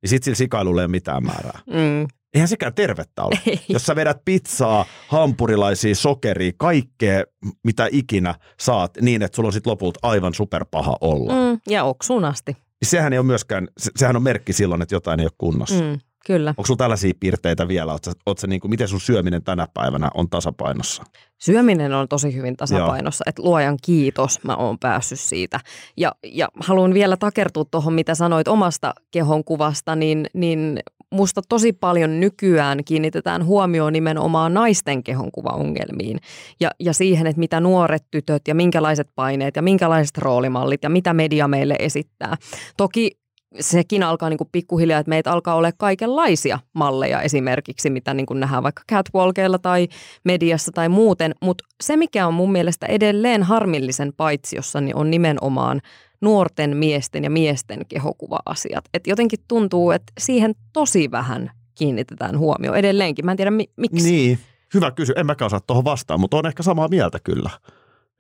[0.01, 1.59] niin sitten sillä sikailulla ei ole mitään määrää.
[1.67, 2.07] Mm.
[2.33, 3.39] Eihän sekään tervettä ole.
[3.45, 3.61] Ei.
[3.69, 7.23] Jos sä vedät pizzaa, hampurilaisia, sokeria, kaikkea
[7.63, 11.33] mitä ikinä saat niin, että sulla on sit lopulta aivan superpaha olla.
[11.33, 12.57] Mm, ja oksuun asti.
[12.83, 15.83] Sehän ei ole myöskään, se, sehän on merkki silloin, että jotain ei ole kunnossa.
[15.83, 15.99] Mm.
[16.25, 16.49] Kyllä.
[16.49, 17.91] Onko sulla tällaisia piirteitä vielä?
[17.91, 21.03] Oot sä, oot sä niin kuin, miten sun syöminen tänä päivänä on tasapainossa?
[21.37, 25.59] Syöminen on tosi hyvin tasapainossa, että luojan kiitos mä oon päässyt siitä.
[25.97, 30.79] Ja, ja haluan vielä takertua tuohon, mitä sanoit omasta kehonkuvasta, niin, niin
[31.11, 36.19] musta tosi paljon nykyään kiinnitetään huomioon nimenomaan naisten kehonkuvaongelmiin
[36.59, 41.13] ja, ja siihen, että mitä nuoret tytöt ja minkälaiset paineet ja minkälaiset roolimallit ja mitä
[41.13, 42.37] media meille esittää.
[42.77, 43.19] Toki
[43.59, 48.39] sekin alkaa niin kuin pikkuhiljaa, että meitä alkaa olla kaikenlaisia malleja esimerkiksi, mitä niin kuin
[48.39, 49.87] nähdään vaikka catwalkeilla tai
[50.23, 55.81] mediassa tai muuten, mutta se mikä on mun mielestä edelleen harmillisen paitsiossa, niin on nimenomaan
[56.21, 58.85] nuorten miesten ja miesten kehokuva-asiat.
[58.93, 63.25] Et jotenkin tuntuu, että siihen tosi vähän kiinnitetään huomioon edelleenkin.
[63.25, 64.11] Mä en tiedä mi- miksi.
[64.11, 64.39] Niin,
[64.73, 65.13] hyvä kysy.
[65.15, 67.49] En mäkään osaa tuohon vastaan, mutta on ehkä samaa mieltä kyllä.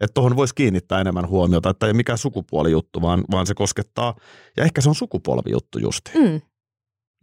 [0.01, 4.15] Että tuohon voisi kiinnittää enemmän huomiota, että ei mikään sukupuolijuttu, vaan, vaan se koskettaa,
[4.57, 6.01] ja ehkä se on sukupolvijuttu just.
[6.15, 6.41] Mm,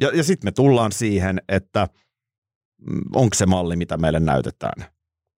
[0.01, 1.89] Ja, ja sitten me tullaan siihen, että
[2.91, 4.85] mm, onko se malli, mitä meille näytetään.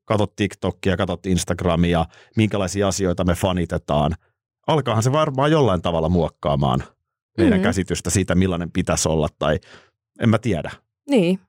[0.04, 2.04] Katot TikTokia, katot Instagramia,
[2.36, 4.12] minkälaisia asioita me fanitetaan.
[4.66, 6.84] Alkaahan se varmaan jollain tavalla muokkaamaan
[7.38, 7.62] meidän Mhm.
[7.64, 9.58] käsitystä siitä, millainen pitäisi olla, tai
[10.20, 10.70] en mä tiedä.
[11.10, 11.40] niin,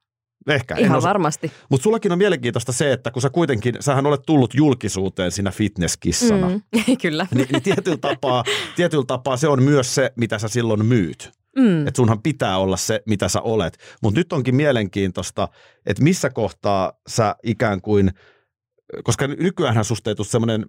[0.48, 0.76] Ehkä.
[0.76, 1.52] ihan osaa- varmasti.
[1.70, 6.50] Mutta sullakin on mielenkiintoista se, että kun sä kuitenkin, sähän olet tullut julkisuuteen siinä fitnesskissana.
[6.50, 6.62] Mm,
[7.02, 7.28] kyllä.
[7.36, 8.44] niin, niin tietyllä, tapaa,
[8.76, 11.32] tietyllä tapaa se on myös se, mitä sä silloin myyt.
[11.58, 13.78] Mm, Että sunhan pitää olla se, mitä sä olet.
[14.04, 15.48] Mutta nyt onkin mielenkiintoista,
[15.86, 18.12] että missä kohtaa sä ikään kuin,
[19.04, 20.66] koska nykyäänhän susta ei tule semmoinen,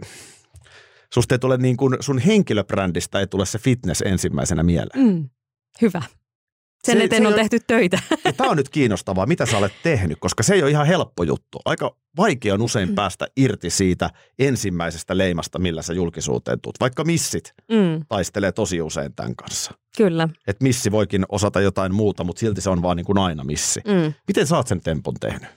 [1.15, 5.07] susta ei tule niin kuin, sun henkilöbrändistä ei tule se fitness ensimmäisenä mieleen.
[5.07, 5.29] mm,
[5.83, 6.03] hyvä.
[6.85, 7.99] Sen Se- eteen se on ole- tehty töitä.
[8.25, 11.23] Ja tämä on nyt kiinnostavaa, mitä sä olet tehnyt, koska se ei ole ihan helppo
[11.23, 11.59] juttu.
[11.65, 12.95] Aika vaikea on usein Mm.
[12.95, 16.81] päästä irti siitä ensimmäisestä leimasta, millä sä julkisuuteen tuut.
[16.81, 19.73] Vaikka missit Mm, taistelee tosi usein tämän kanssa.
[19.97, 20.29] kyllä.
[20.47, 23.81] Että missi voikin osata jotain muuta, mutta silti se on vaan niin kuin aina missi.
[23.87, 24.13] Mm.
[24.29, 25.49] Miten sä oot sen tempon tehnyt?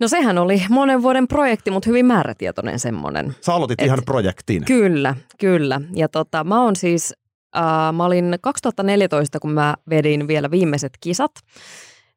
[0.00, 3.34] No sehän oli monen vuoden projekti, mutta hyvin määrätietoinen semmoinen.
[3.40, 4.64] Sä aloitit Et- ihan projektin.
[4.64, 5.80] Kyllä, kyllä.
[5.94, 7.14] Ja tota, mä oon siis,
[7.56, 11.32] äh, mä olin 2014, kun mä vedin vielä viimeiset kisat.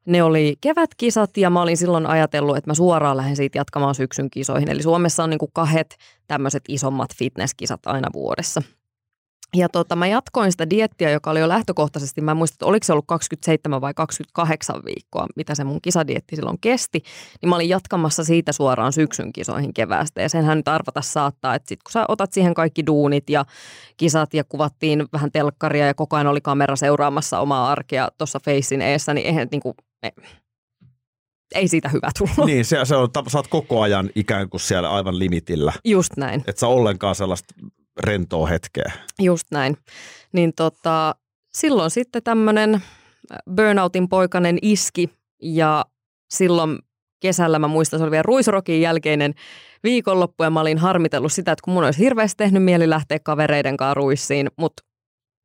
[0.06, 4.30] Ne oli kevätkisat ja mä olin silloin ajatellut, että mä suoraan lähden siitä jatkamaan syksyn
[4.30, 4.70] kisoihin.
[4.70, 5.96] Eli Suomessa on niinku kahdet
[6.26, 8.62] tämmöiset isommat fitnesskisat aina vuodessa.
[9.54, 12.84] Ja tota, mä jatkoin sitä diettiä, joka oli jo lähtökohtaisesti, mä en muista, että oliko
[12.84, 17.02] se ollut 27 vai 28 viikkoa, mitä se mun kisadietti silloin kesti,
[17.42, 20.22] niin mä olin jatkamassa siitä suoraan syksyn kisoihin keväästä.
[20.22, 23.44] Ja senhän nyt arvata saattaa, että sit kun sä otat siihen kaikki duunit ja
[23.96, 28.82] kisat ja kuvattiin vähän telkkaria ja koko ajan oli kamera seuraamassa omaa arkea tuossa Facein
[28.82, 30.10] eessä, niin eihän niinku, ei,
[31.54, 32.46] ei siitä hyvä tullut.
[32.46, 35.72] Niin, se, se on, sä oot koko ajan ikään kuin siellä aivan limitillä.
[35.84, 36.44] Just näin.
[36.46, 37.54] Et sä ollenkaan sellaista
[38.00, 38.92] rentoa hetkeä.
[39.22, 39.76] Just näin.
[40.32, 41.14] Niin tota,
[41.52, 42.82] silloin sitten tämmöinen
[43.54, 45.10] burnoutin poikainen iski
[45.42, 45.84] ja
[46.30, 46.78] silloin
[47.20, 49.34] kesällä mä muistan, se oli vielä ruisrokin jälkeinen
[49.82, 53.76] viikonloppu ja mä olin harmitellut sitä, että kun mun olisi hirveästi tehnyt mieli lähteä kavereiden
[53.76, 54.82] kanssa ruissiin, mutta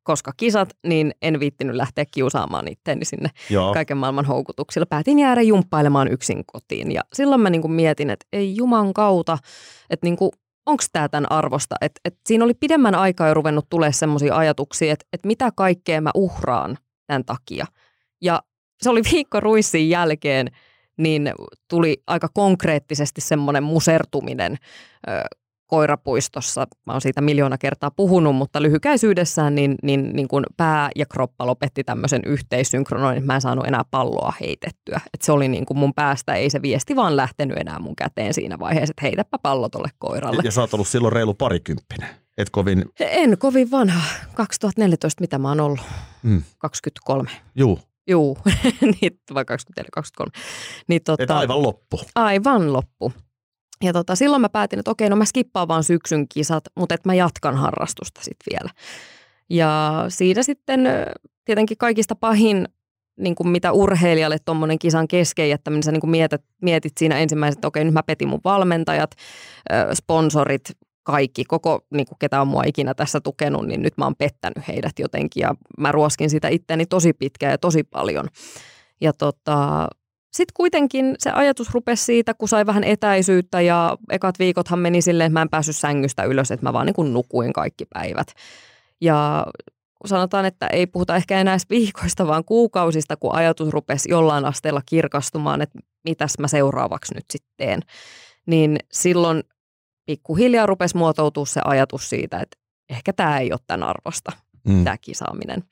[0.02, 3.72] koska kisat, niin en viittinyt lähteä kiusaamaan itteeni sinne Joo.
[3.72, 4.86] kaiken maailman houkutuksilla.
[4.86, 9.38] Päätin jäädä jumppailemaan yksin kotiin ja silloin mä niin kuin mietin, että ei juman kautta,
[9.90, 10.16] että niin
[10.66, 11.76] onko tämä tämän arvosta.
[11.80, 16.00] Et, et siinä oli pidemmän aikaa jo ruvennut tulee semmoisia ajatuksia, että et mitä kaikkea
[16.00, 17.66] mä uhraan tämän takia.
[18.20, 18.42] Ja
[18.82, 20.48] se oli viikko ruissin jälkeen,
[20.96, 21.32] niin
[21.68, 24.56] tuli aika konkreettisesti semmoinen musertuminen
[25.08, 25.10] ö,
[25.72, 26.66] koirapuistossa.
[26.86, 31.46] Mä oon siitä miljoona kertaa puhunut, mutta lyhykäisyydessään niin, niin, niin kun pää ja kroppa
[31.46, 35.00] lopetti tämmöisen yhteissynkronoinnin, että mä en saanut enää palloa heitettyä.
[35.14, 38.34] Et se oli niin kuin mun päästä, ei se viesti vaan lähtenyt enää mun käteen
[38.34, 40.42] siinä vaiheessa, että heitäpä pallo tolle koiralle.
[40.44, 42.08] Ja sä oot ollut silloin reilu parikymppinen.
[42.38, 44.02] Et kovin, En kovin vanha.
[44.34, 45.80] 2014, mitä mä oon ollut?
[46.22, 47.30] mm, 23.
[47.54, 48.38] juu, Juu,
[49.00, 50.30] niin, vai 24, 23.
[50.88, 52.00] Niin, tota, et aivan loppu.
[52.14, 53.12] Aivan loppu.
[53.82, 57.08] Ja tota, silloin mä päätin, että okei, no mä skippaan vaan syksyn kisat, mutta että
[57.08, 58.70] mä jatkan harrastusta sitten vielä.
[59.50, 60.88] Ja siinä sitten
[61.44, 62.68] tietenkin kaikista pahin,
[63.20, 67.58] niin kuin mitä urheilijalle tuommoinen kisan kesken jättäminen, sä niin kuin mietit, mietit siinä ensimmäiset,
[67.58, 69.10] että okei, nyt mä petin mun valmentajat,
[69.94, 70.62] sponsorit,
[71.02, 74.68] kaikki, koko niin kuin ketä on mua ikinä tässä tukenut, niin nyt mä oon pettänyt
[74.68, 78.28] heidät jotenkin ja mä ruoskin sitä itteeni tosi pitkään ja tosi paljon.
[79.00, 79.88] Ja tota,
[80.32, 85.26] sitten kuitenkin se ajatus rupesi siitä, kun sai vähän etäisyyttä ja ekat viikothan meni silleen,
[85.26, 88.34] että mä en päässyt sängystä ylös, että mä vaan niin kuin nukuin kaikki päivät.
[89.00, 89.46] Ja
[90.06, 94.82] sanotaan, että ei puhuta ehkä enää edes viikoista, vaan kuukausista, kun ajatus rupesi jollain asteella
[94.86, 97.80] kirkastumaan, että mitäs mä seuraavaksi nyt sitten teen.
[98.46, 99.42] Niin silloin
[100.06, 102.56] pikkuhiljaa rupesi muotoutua se ajatus siitä, että
[102.90, 104.32] ehkä tämä ei ole tämän arvosta,
[104.68, 104.84] mm.
[104.84, 105.64] tämä kisaaminen.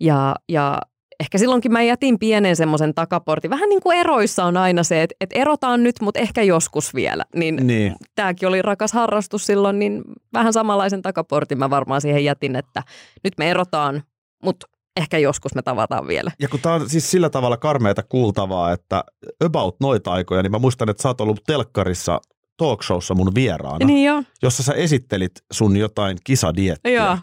[0.00, 0.80] Ja, ja
[1.20, 3.50] ehkä silloinkin mä jätin pienen semmoisen takaportin.
[3.50, 7.24] Vähän niin kuin eroissa on aina se, että, että erotaan nyt, mutta ehkä joskus vielä.
[7.34, 7.96] Niin, niin.
[8.14, 12.82] tämäkin oli rakas harrastus silloin, niin vähän samanlaisen takaportin mä varmaan siihen jätin, että
[13.24, 14.02] nyt me erotaan,
[14.42, 16.30] mutta ehkä joskus me tavataan vielä.
[16.40, 19.04] Ja kun tämä on siis sillä tavalla karmeita kuultavaa, että
[19.44, 22.20] about noita aikoja, niin mä muistan, että sä oot ollut telkkarissa
[22.56, 24.22] talkshowssa mun vieraana, niin jo.
[24.42, 26.92] jossa sä esittelit sun jotain kisadiettiä.
[26.92, 27.18] Joo,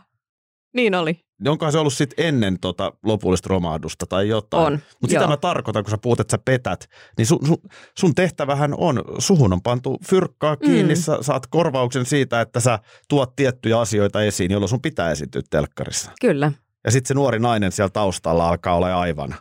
[0.73, 1.19] niin oli.
[1.41, 4.73] Niin onkohan se ollut sitten ennen tota lopullista romahdusta tai jotain?
[4.73, 7.57] On, Mutta sitä mä tarkoitan, kun sä puhut, että sä petät, niin sun, sun,
[7.99, 11.01] sun tehtävähän on, suhun on pantu fyrkkaa kiinni, mm.
[11.01, 16.11] sä saat korvauksen siitä, että sä tuot tiettyjä asioita esiin, jolloin sun pitää esiintyä telkkarissa.
[16.21, 16.51] Kyllä.
[16.83, 19.35] Ja sitten se nuori nainen siellä taustalla alkaa olla aivan,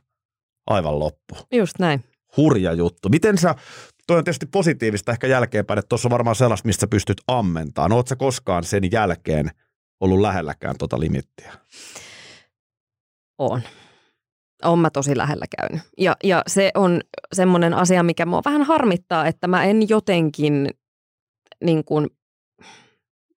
[0.66, 1.36] aivan loppu.
[1.52, 2.04] Just näin.
[2.36, 3.08] Hurja juttu.
[3.08, 3.54] Miten sä,
[4.06, 7.92] toi on tietysti positiivista ehkä jälkeenpäin, että tuossa on varmaan sellaista, mistä sä pystyt ammentamaan.
[7.92, 9.50] Oletko sä koskaan sen jälkeen
[10.00, 11.52] ollut lähelläkään tota limittiä?
[13.38, 13.62] On.
[14.64, 15.82] On mä tosi lähellä käynyt.
[15.98, 17.00] Ja, ja se on
[17.32, 20.70] semmoinen asia, mikä mua vähän harmittaa, että mä en jotenkin
[21.64, 22.10] niin kuin,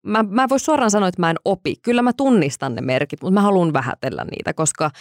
[0.04, 1.76] mä, mä voin suoraan sanoa, että mä en opi.
[1.82, 4.92] Kyllä mä tunnistan ne merkit, mutta mä haluan vähätellä niitä, koska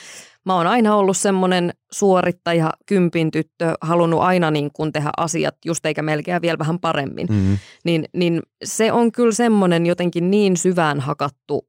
[0.45, 5.87] mä oon aina ollut semmoinen suorittaja, kympin tyttö, halunnut aina niin kuin tehdä asiat just
[5.87, 7.27] eikä melkein vielä vähän paremmin.
[7.31, 7.59] Mm-hmm.
[7.85, 11.69] Niin, niin se on kyllä semmoinen jotenkin niin syvään hakattu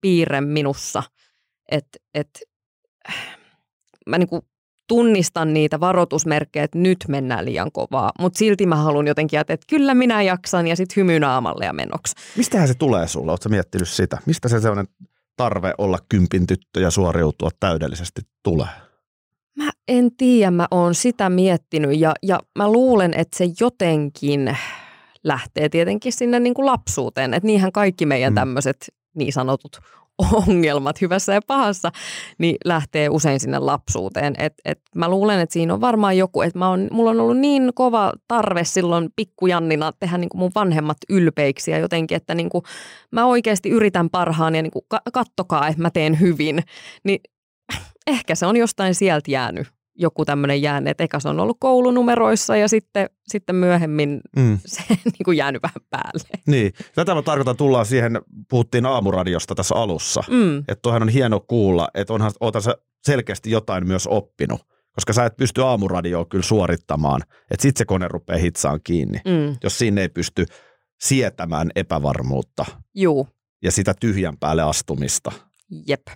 [0.00, 1.02] piirre minussa,
[1.70, 2.40] että, että
[4.06, 4.42] mä niin kuin
[4.88, 9.94] tunnistan niitä varoitusmerkkejä, että nyt mennään liian kovaa, mutta silti mä haluan jotenkin että kyllä
[9.94, 12.14] minä jaksan ja sitten hymy naamalle ja menoksi.
[12.36, 13.32] Mistähän se tulee sulla?
[13.32, 14.18] Oletko miettinyt sitä?
[14.26, 14.88] Mistä se sellainen
[15.36, 18.68] tarve olla kympin tyttö ja suoriutua täydellisesti tulee?
[19.56, 24.56] Mä en tiedä, mä oon sitä miettinyt ja, ja mä luulen, että se jotenkin
[25.24, 27.34] lähtee tietenkin sinne niin kuin lapsuuteen.
[27.34, 28.34] Että niinhän kaikki meidän mm.
[28.34, 28.76] tämmöiset
[29.14, 29.80] niin sanotut
[30.48, 31.92] ongelmat hyvässä ja pahassa,
[32.38, 34.34] niin lähtee usein sinne lapsuuteen.
[34.38, 37.70] Et, et mä luulen, että siinä on varmaan joku, että mä mulla on ollut niin
[37.74, 42.64] kova tarve silloin pikkujannina tehdä niin kuin mun vanhemmat ylpeiksi ja jotenkin, että niin kuin
[43.12, 46.62] mä oikeasti yritän parhaan ja niin kuin kattokaa, että mä teen hyvin.
[47.04, 47.20] Niin
[48.06, 52.56] ehkä se on jostain sieltä jäänyt joku tämmöinen jääne, että eka se on ollut koulunumeroissa
[52.56, 54.58] ja sitten, sitten myöhemmin mm.
[54.66, 56.28] se niin kuin jäänyt vähän päälle.
[56.46, 60.58] Niin, tätä mä tarkoitan, tullaan siihen, puhuttiin aamuradiosta tässä alussa, mm.
[60.58, 64.60] että tuohan on hieno kuulla, että onhan, ootan sä selkeästi jotain myös oppinut,
[64.92, 69.56] koska sä et pysty aamuradioa kyllä suorittamaan, että sit se kone rupeaa hitsaan kiinni, mm.
[69.62, 70.46] jos sinne ei pysty
[71.00, 72.64] sietämään epävarmuutta.
[72.94, 73.28] Juu.
[73.62, 75.32] Ja sitä tyhjän päälle astumista.
[75.88, 76.06] Jep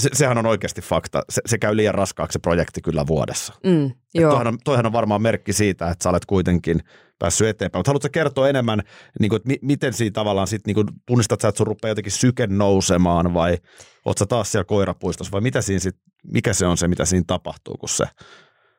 [0.00, 1.22] se, sehän on oikeasti fakta.
[1.30, 3.54] Se, se käy liian raskaaksi se projekti kyllä vuodessa.
[3.66, 4.30] Mm, joo.
[4.30, 6.80] Toihan, on, toihan on varmaan merkki siitä, että sä olet kuitenkin
[7.18, 7.78] päässyt eteenpäin.
[7.78, 8.82] Mutta haluatko kertoa enemmän,
[9.20, 11.90] niin kuin, että mi, miten siinä tavallaan sit, niin kuin, tunnistat sä, että sun rupeaa
[11.90, 13.58] jotenkin syke nousemaan vai
[14.04, 15.96] oot sä taas siellä koirapuistossa vai mitä siinä sit,
[16.32, 18.04] mikä se on se, mitä siinä tapahtuu, kun se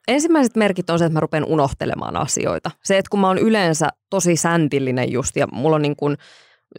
[0.08, 2.72] Ensimmäiset merkit on se, että mä rupean unohtelemaan asioita.
[2.84, 6.18] Se, että kun mä oon yleensä tosi säntillinen just ja mulla on niin kuin–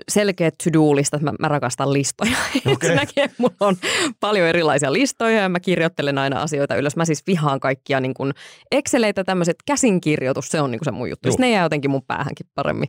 [0.09, 1.23] selkeät to-do-listat.
[1.23, 2.37] Mä, mä rakastan listoja.
[2.75, 2.91] Okay.
[2.91, 3.77] Ensinnäkin mulla on
[4.21, 6.97] paljon erilaisia listoja ja mä kirjoittelen aina asioita ylös.
[6.97, 8.33] Mä siis vihaan kaikkia niin kuin
[8.73, 11.29] Exceleitä, tämmöiset käsinkirjoitus, se on niin se mun juttu.
[11.29, 12.89] Siis ne jää jotenkin mun päähänkin paremmin.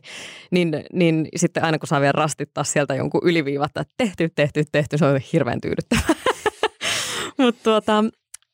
[0.50, 4.98] Niin, niin sitten aina kun saa vielä rastittaa sieltä jonkun yliviivat, että tehty, tehty, tehty,
[4.98, 6.14] se on hirveän tyydyttävää.
[7.38, 8.04] Mutta tuota,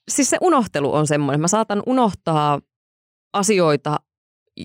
[0.09, 1.41] siis se unohtelu on semmoinen.
[1.41, 2.61] Mä saatan unohtaa
[3.33, 3.97] asioita,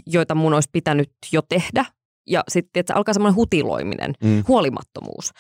[0.06, 1.86] joita mun olisi pitänyt jo tehdä
[2.28, 4.44] ja sitten että alkaa semmoinen hutiloiminen, mm.
[4.48, 5.32] huolimattomuus.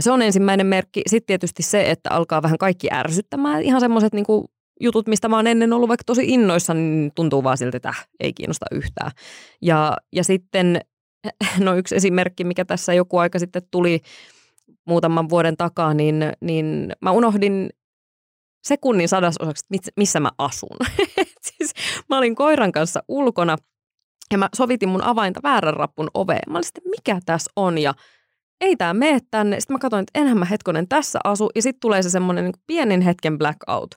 [0.00, 1.02] Se on ensimmäinen merkki.
[1.06, 3.62] Sitten tietysti se, että alkaa vähän kaikki ärsyttämään.
[3.62, 4.26] Ihan semmoiset niin
[4.80, 8.08] jutut, mistä mä oon ennen ollut vaikka tosi innoissa, niin tuntuu vaan siltä, että äh,
[8.20, 9.10] ei kiinnosta yhtään.
[9.62, 10.80] Ja, ja sitten
[11.64, 14.00] no yksi esimerkki, mikä tässä joku aika sitten tuli
[14.86, 17.70] muutaman vuoden takaa, niin, niin mä unohdin
[18.64, 20.76] sekunnin sadasosaksi, missä mä asun.
[21.48, 21.72] siis
[22.08, 23.56] mä olin koiran kanssa ulkona–
[24.32, 26.52] ja mä sovitin mun avainta väärän rappun oveen.
[26.52, 27.78] Mä olin sitten, mikä tässä on?
[27.78, 27.94] Ja
[28.60, 29.60] ei tämä mene tänne.
[29.60, 31.50] Sitten mä katsoin, että enhän mä hetkonen tässä asu.
[31.54, 33.94] Ja sitten tulee se semmoinen niin pienin hetken blackout.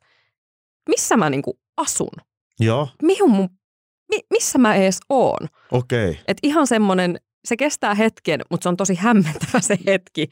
[0.89, 2.21] Missä mä niin kuin asun?
[2.59, 2.87] Joo.
[3.03, 3.49] Mihin mun,
[4.09, 5.47] mi, missä mä ees oon?
[5.71, 6.09] Okei.
[6.09, 6.23] Okay.
[6.27, 10.29] Että ihan semmoinen, se kestää hetken, mutta se on tosi hämmentävä se hetki.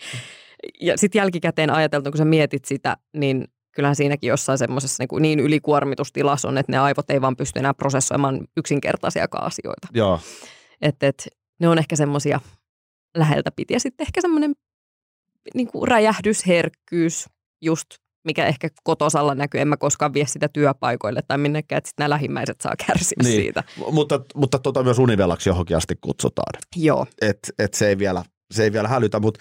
[0.81, 5.39] Ja sitten jälkikäteen ajateltu, kun sä mietit sitä, niin kyllähän siinäkin jossain semmoisessa niin, niin
[5.39, 9.87] ylikuormitustilassa on, että ne aivot ei vaan pysty enää prosessoimaan yksinkertaisia asioita.
[9.93, 10.19] Joo.
[10.81, 11.27] Et, et,
[11.59, 12.39] ne on ehkä semmoisia
[13.17, 13.73] läheltä piti.
[13.73, 14.53] Ja sitten ehkä semmoinen
[15.53, 17.25] niin räjähdysherkkyys,
[17.61, 17.87] just
[18.23, 22.09] mikä ehkä kotosalla näkyy, en mä koskaan vie sitä työpaikoille tai minnekään, että sitten nämä
[22.09, 23.41] lähimmäiset saa kärsiä niin.
[23.41, 23.63] siitä.
[23.91, 26.61] Mutta, mutta tota myös univelaksi johonkin asti kutsutaan.
[26.75, 27.05] Joo.
[27.21, 29.39] Et, et se, ei vielä, se ei vielä hälytä, mutta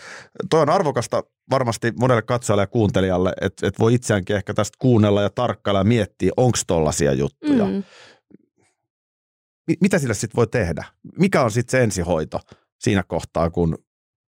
[0.50, 5.22] toi on arvokasta varmasti monelle katsojalle ja kuuntelijalle, että et voi itseäänkin ehkä tästä kuunnella
[5.22, 7.64] ja tarkkailla ja miettiä, onko tollaisia juttuja.
[7.64, 7.82] Mm.
[9.80, 10.84] Mitä sille sitten voi tehdä?
[11.18, 12.40] Mikä on sitten se ensihoito
[12.78, 13.78] siinä kohtaa, kun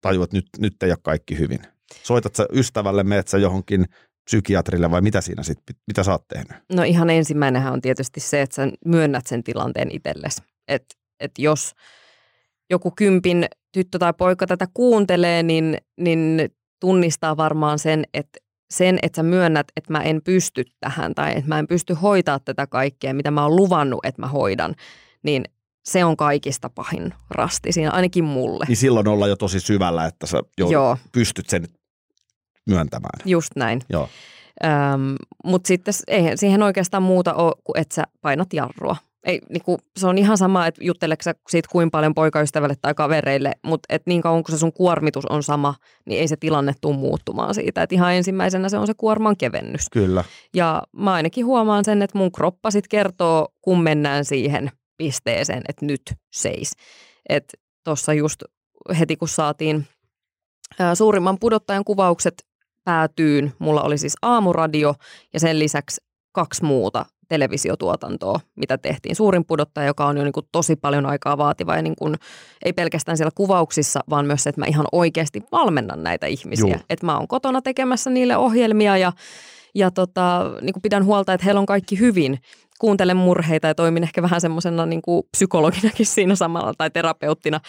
[0.01, 1.61] tajuat, että nyt, nyt ei ole kaikki hyvin?
[2.03, 3.85] Soitat sä ystävälle, meet sä johonkin
[4.25, 6.53] psykiatrille vai mitä siinä sitten, mitä sä oot tehnyt?
[6.73, 10.43] No ihan ensimmäinenhän on tietysti se, että sä myönnät sen tilanteen itsellesi.
[10.69, 11.73] Että et jos
[12.71, 16.49] joku kympin tyttö tai poika tätä kuuntelee, niin, niin
[16.81, 18.39] tunnistaa varmaan sen, että
[18.71, 22.39] sen, että sä myönnät, että mä en pysty tähän tai että mä en pysty hoitaa
[22.39, 24.75] tätä kaikkea, mitä mä oon luvannut, että mä hoidan,
[25.23, 25.45] niin
[25.85, 28.65] se on kaikista pahin rasti siinä, ainakin mulle.
[28.69, 30.97] Niin silloin ollaan jo tosi syvällä, että sä jo Joo.
[31.13, 31.69] pystyt sen
[32.67, 33.21] myöntämään.
[33.25, 33.81] Just näin.
[33.91, 34.09] Joo.
[34.65, 38.97] Öm, Mutta sitten eihän siihen oikeastaan muuta ole kuin että sä painat jarrua.
[39.25, 43.53] Ei, niinku, se on ihan sama, että jutteleeko sä siitä kuin paljon poikaystävälle tai kavereille,
[43.63, 45.75] mutta et niin kauan kun se sun kuormitus on sama,
[46.07, 47.83] niin ei se tilanne tule muuttumaan siitä.
[47.83, 49.87] Et ihan ensimmäisenä se on se kuorman kevennys.
[49.93, 50.25] Kyllä.
[50.55, 55.87] Ja mä ainakin huomaan sen, että mun kroppa sit kertoo, kun mennään siihen pisteeseen, että
[55.87, 56.03] nyt
[56.33, 56.73] seis.
[57.29, 58.43] Että tuossa just
[58.99, 59.87] heti kun saatiin
[60.79, 62.47] ää, suurimman pudottajan kuvaukset
[62.85, 63.53] päätyyn.
[63.59, 64.95] Mulla oli siis aamuradio
[65.35, 66.01] ja sen lisäksi
[66.33, 69.17] kaksi muuta televisiotuotantoa, mitä tehtiin.
[69.17, 72.15] Suurin pudottaja, joka on jo niin kuin tosi paljon aikaa vaativa ja niin kuin,
[72.65, 76.81] ei pelkästään siellä kuvauksissa, vaan myös se, että mä ihan oikeasti valmennan näitä ihmisiä.
[76.91, 79.13] Että mä oon kotona tekemässä niille ohjelmia ja,
[79.75, 82.39] ja tota, niin kuin pidän huolta, että heillä on kaikki hyvin.
[82.79, 87.61] Kuuntelen murheita ja toimin ehkä vähän semmoisena niin psykologinakin siinä samalla tai terapeuttina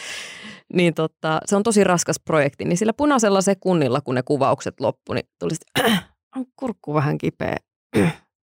[0.73, 5.13] niin tota, se on tosi raskas projekti, niin sillä punaisella sekunnilla, kun ne kuvaukset loppu,
[5.13, 5.99] niin tuli sitten,
[6.35, 7.57] on kurkku vähän kipeä.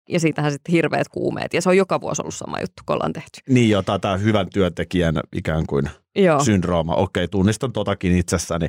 [0.10, 1.54] Ja siitähän sitten hirveät kuumeet.
[1.54, 3.42] Ja se on joka vuosi ollut sama juttu, kun ollaan tehty.
[3.50, 6.44] Niin jo, tämä hyvän työntekijän ikään kuin Joo.
[6.44, 6.96] syndrooma.
[6.96, 8.68] Okei, tunnistan totakin itsessäni.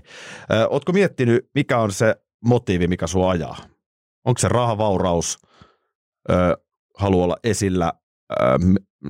[0.53, 3.57] Ö, ootko miettinyt, mikä on se motiivi, mikä sua ajaa?
[4.25, 5.39] Onko se rahavauraus,
[6.31, 6.35] ö,
[6.99, 7.93] haluaa olla esillä,
[8.33, 8.37] ö,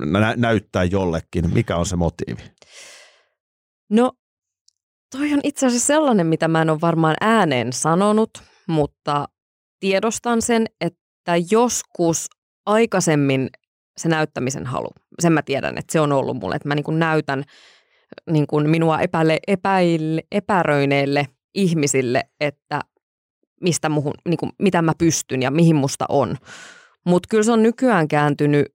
[0.05, 1.53] nä- näyttää jollekin?
[1.53, 2.41] Mikä on se motiivi?
[3.89, 4.11] No
[5.17, 8.29] Toi on itse asiassa sellainen, mitä mä en ole varmaan ääneen sanonut,
[8.67, 9.27] mutta
[9.79, 10.99] tiedostan sen, että
[11.51, 12.29] joskus
[12.65, 13.49] aikaisemmin
[13.97, 16.99] se näyttämisen halu, sen mä tiedän, että se on ollut mulle, että mä niin kuin
[16.99, 17.43] näytän
[18.31, 22.81] niin kuin minua epäile, epäille, epäröineille ihmisille, että
[23.61, 26.37] mistä muhun, niin kuin, mitä mä pystyn ja mihin musta on.
[27.05, 28.65] Mutta kyllä se on nykyään kääntynyt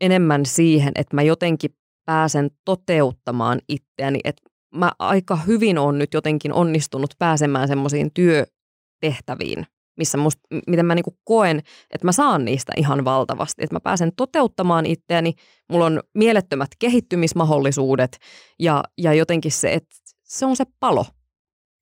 [0.00, 1.70] enemmän siihen, että mä jotenkin
[2.04, 4.42] pääsen toteuttamaan itseäni, että
[4.74, 11.18] mä aika hyvin on nyt jotenkin onnistunut pääsemään semmoisiin työtehtäviin, missä musta, miten mä niinku
[11.24, 11.58] koen,
[11.90, 13.62] että mä saan niistä ihan valtavasti.
[13.64, 15.32] Että mä pääsen toteuttamaan itseäni,
[15.70, 18.18] mulla on mielettömät kehittymismahdollisuudet
[18.58, 21.06] ja, ja jotenkin se, että se on se palo.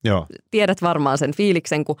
[0.03, 0.27] Joo.
[0.51, 1.95] Tiedät varmaan sen fiiliksen, kun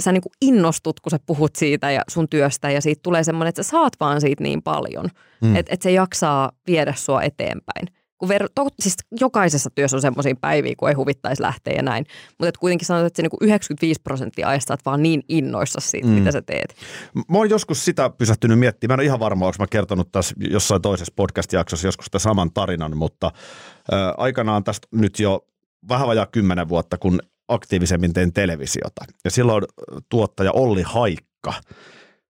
[0.00, 3.62] sä niinku innostut, kun sä puhut siitä ja sun työstä ja siitä tulee semmoinen, että
[3.62, 5.08] sä saat vaan siitä niin paljon,
[5.42, 5.56] mm.
[5.56, 10.34] että et se jaksaa viedä sua eteenpäin kun ver, to, siis jokaisessa työssä on semmoisia
[10.40, 12.06] päiviä, kun ei huvittaisi lähteä ja näin.
[12.38, 16.12] Mutta kuitenkin sanotaan, että se niinku 95 prosenttia ajasta että vaan niin innoissa siitä, mm.
[16.12, 16.74] mitä sä teet.
[17.14, 18.90] Mä oon joskus sitä pysähtynyt miettimään.
[18.90, 22.52] Mä en ole ihan varma, onko mä kertonut tässä jossain toisessa podcast-jaksossa joskus sitä saman
[22.52, 25.46] tarinan, mutta äh, aikanaan tästä nyt jo
[25.88, 29.04] vähän vajaa kymmenen vuotta, kun aktiivisemmin tein televisiota.
[29.24, 29.64] Ja silloin
[30.08, 31.52] tuottaja Olli Haikka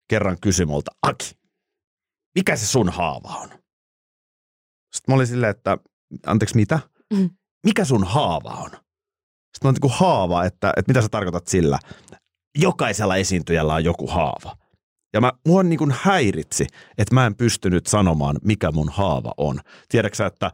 [0.08, 1.30] kerran kysyi multa, Aki,
[2.34, 3.65] mikä se sun haava on?
[4.92, 5.78] Sitten mä olin silleen, että
[6.26, 6.80] anteeksi mitä?
[7.14, 7.30] Mm.
[7.66, 8.70] Mikä sun haava on?
[8.70, 11.78] Sitten mä olin niin haava, että, että mitä sä tarkoitat sillä?
[12.58, 14.56] Jokaisella esiintyjällä on joku haava.
[15.12, 16.66] Ja mä, mua niin kuin häiritsi,
[16.98, 19.60] että mä en pystynyt sanomaan, mikä mun haava on.
[19.88, 20.52] Tiedätkö että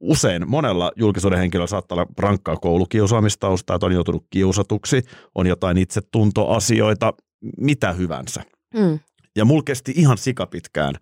[0.00, 5.02] usein monella julkisuuden henkilöllä saattaa olla rankkaa koulukiusaamistausta, että on joutunut kiusatuksi,
[5.34, 7.12] on jotain itsetuntoasioita,
[7.58, 8.42] mitä hyvänsä.
[8.74, 8.98] Mm.
[9.36, 10.94] Ja mulla kesti ihan sikapitkään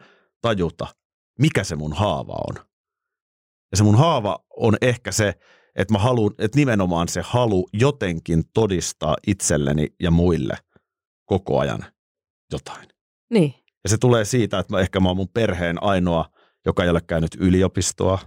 [0.42, 0.86] tajuta,
[1.38, 2.66] mikä se mun haava on.
[3.70, 5.34] Ja se mun haava on ehkä se,
[5.76, 10.54] että mä haluan, että nimenomaan se halu jotenkin todistaa itselleni ja muille
[11.24, 11.84] koko ajan
[12.52, 12.88] jotain.
[13.30, 13.54] Niin.
[13.84, 16.30] Ja se tulee siitä, että mä ehkä mä oon mun perheen ainoa,
[16.66, 18.18] joka ei ole käynyt yliopistoa.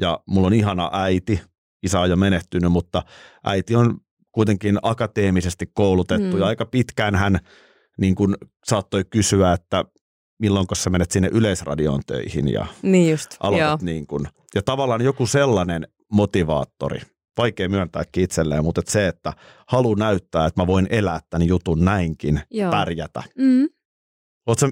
[0.00, 1.40] Ja mulla on ihana äiti,
[1.82, 3.02] isä on jo menehtynyt, mutta
[3.44, 4.00] äiti on
[4.32, 6.38] kuitenkin akateemisesti koulutettu mm.
[6.38, 7.38] ja aika pitkään hän
[7.98, 9.84] niin kuin saattoi kysyä, että
[10.44, 14.28] milloin sä menet sinne yleisradioon töihin ja niin just, aloitat niin kuin.
[14.54, 17.00] Ja tavallaan joku sellainen motivaattori
[17.38, 19.32] vaikea myöntääkin itselleen, mutta et se, että
[19.66, 22.70] halu näyttää, että mä voin elää tämän jutun näinkin, Joo.
[22.70, 23.22] pärjätä.
[23.38, 23.68] Mm.
[24.46, 24.66] Oletko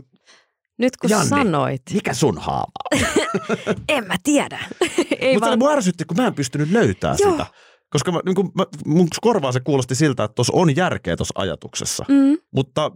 [0.78, 3.00] Nyt kun Janni, sanoit, mikä sun haava on?
[3.88, 4.58] en mä tiedä.
[5.20, 7.30] Ei Mutta vaan, mua ärsytti, kun mä en pystynyt löytämään Joo.
[7.30, 7.46] sitä.
[7.90, 11.34] Koska mä, niin kun mä, mun korvaan se kuulosti siltä, että tuossa on järkeä tuossa
[11.36, 12.04] ajatuksessa.
[12.08, 12.90] mm, Mutta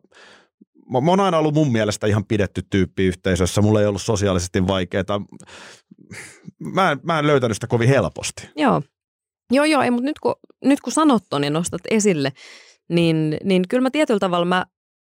[0.92, 3.62] mä, mä oon aina ollut mun mielestä ihan pidetty tyyppi yhteisössä.
[3.62, 5.20] Mulla ei ollut sosiaalisesti vaikeaa.
[6.58, 8.48] Mä mä en löytänyt sitä kovin helposti.
[8.56, 8.82] joo.
[9.52, 10.34] Joo, joo, ei, mutta nyt kun,
[10.64, 12.32] nyt kun sanot ton ja nostat esille,
[12.88, 14.66] niin, niin kyllä mä tietyllä tavalla mä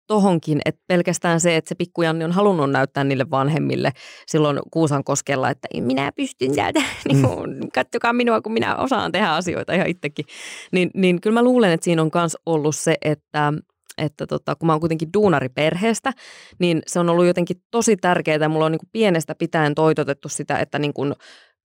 [0.07, 3.93] tohonkin, että pelkästään se, että se pikkujanni on halunnut näyttää niille vanhemmille
[4.27, 9.73] silloin Kuusankoskella, että minä pystyn täältä, niin kuin, katsokaa minua, kun minä osaan tehdä asioita
[9.73, 10.25] ihan itsekin.
[10.73, 13.53] Niin, niin kyllä mä luulen, että siinä on myös ollut se, että,
[13.99, 16.13] että tota, kun mä oon kuitenkin duunariperheestä,
[16.59, 18.49] niin se on ollut jotenkin tosi tärkeää.
[18.49, 21.15] Mulla on niin kuin pienestä pitäen toitotettu sitä, että niin kuin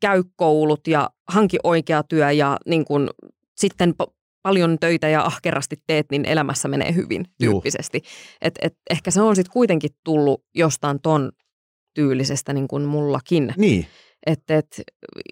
[0.02, 3.10] käy koulut ja hanki oikea työ ja niin kuin
[3.56, 8.02] sitten pa- paljon töitä ja ahkerasti teet, niin elämässä menee hyvin tyyppisesti.
[8.42, 11.32] Et, et ehkä se on sitten kuitenkin tullut jostain ton
[11.94, 13.54] tyylisestä niin kuin mullakin.
[13.58, 13.86] Niin,
[14.26, 14.82] Että et,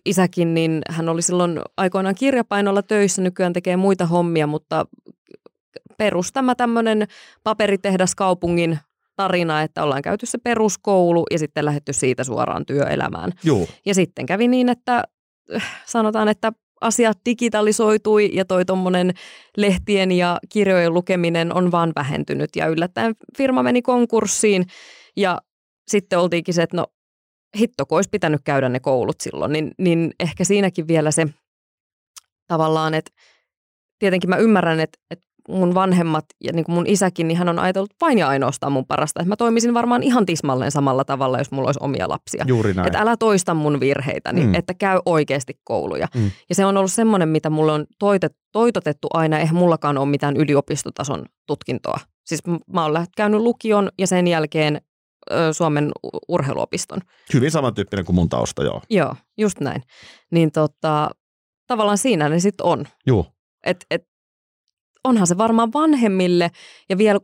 [0.06, 4.86] isäkin, niin hän oli silloin aikoinaan kirjapainolla töissä, nykyään tekee muita hommia, mutta
[5.98, 7.08] perustama tämmöinen
[7.44, 8.80] paperitehdas kaupungin
[9.16, 13.32] tarina, että ollaan käyty se peruskoulu ja sitten lähdetty siitä suoraan työelämään.
[13.44, 13.68] juu.
[13.86, 15.04] Ja sitten kävi niin, että
[15.56, 16.52] äh, sanotaan, että
[16.82, 19.14] asiat digitalisoitui ja toi tuommoinen
[19.58, 24.66] lehtien ja kirjojen lukeminen on vaan vähentynyt ja yllättäen firma meni konkurssiin
[25.18, 25.42] ja
[25.88, 26.86] sitten oltiinkin se, että no
[27.60, 31.28] hitto, kun olisi pitänyt käydä ne koulut silloin, niin, niin ehkä siinäkin vielä se
[32.48, 33.12] tavallaan, että
[34.00, 37.60] tietenkin mä ymmärrän, että, että mun vanhemmat ja niin kuin mun isäkin, niin hän on
[37.60, 39.20] ajatellut vain ja ainoastaan mun parasta.
[39.22, 42.46] Että mä toimisin varmaan ihan tismalleen samalla tavalla, jos mulla olisi omia lapsia.
[42.48, 42.88] Juuri näin.
[42.88, 44.56] Että älä toista mun virheitäni, Mm.
[44.56, 46.08] että käy oikeasti kouluja.
[46.16, 46.32] Mm.
[46.50, 49.40] Ja se on ollut semmoinen, mitä mulle on toitet, toitotettu aina.
[49.40, 52.00] Eihän mullakaan ole mitään yliopistotason tutkintoa.
[52.26, 52.40] Siis
[52.74, 54.82] mä oon käynyt lukion ja sen jälkeen
[55.32, 55.92] ö, Suomen
[56.28, 57.00] urheiluopiston.
[57.34, 58.82] Hyvin samantyyppinen kuin mun tausta, joo.
[58.90, 59.82] Joo, just näin.
[60.32, 61.10] Niin tota,
[61.68, 62.86] tavallaan siinä ne sitten on.
[63.08, 63.26] Juu.
[63.66, 64.04] Et, et,
[65.04, 66.52] onhan se varmaan vanhemmille
[66.90, 67.20] ja vielä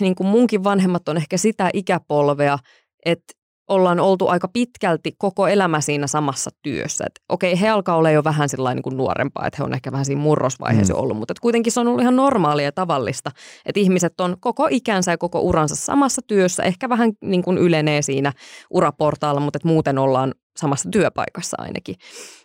[0.00, 2.58] niin kuin munkin vanhemmat on ehkä sitä ikäpolvea,
[3.04, 3.34] että
[3.68, 7.04] ollaan oltu aika pitkälti koko elämä siinä samassa työssä.
[7.06, 10.04] Et okei, he alkaa olla jo vähän niin kuin nuorempaa, että he on ehkä vähän
[10.04, 11.00] siinä murrosvaiheessa Mm.
[11.00, 13.30] ollut, mutta kuitenkin se on ollut ihan normaalia ja tavallista,
[13.66, 18.02] että ihmiset on koko ikänsä ja koko uransa samassa työssä, ehkä vähän niin kuin ylenee
[18.02, 18.32] siinä
[18.70, 21.94] uraportaalla, mutta et muuten ollaan samassa työpaikassa ainakin.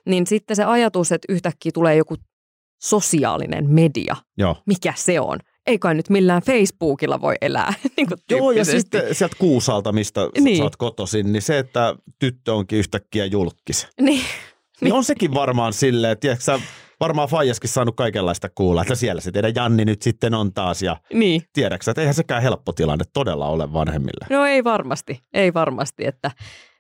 [0.05, 2.15] Niin sitten se ajatus, että yhtäkkiä tulee joku
[2.79, 4.55] sosiaalinen media, Joo.
[4.65, 5.39] mikä se on?
[5.67, 7.73] Ei kai nyt millään Facebookilla voi elää.
[7.97, 10.57] niin kuin Joo, ja sitten sieltä Kuusalta, mistä niin.
[10.57, 13.87] Sä oot kotoisin, niin se, että tyttö onkin yhtäkkiä julkis.
[14.01, 14.21] Niin,
[14.81, 16.59] Niin on sekin varmaan silleen, että tiedätkö, sä
[16.99, 20.81] varmaan Faijaskin saanut kaikenlaista kuulla, että siellä se teidän Janni nyt sitten on taas.
[20.81, 21.41] Ja niin.
[21.53, 24.27] tiedätkö, että eihän sekään helppo tilanne todella ole vanhemmille.
[24.29, 26.05] No ei varmasti, ei varmasti.
[26.05, 26.31] Että,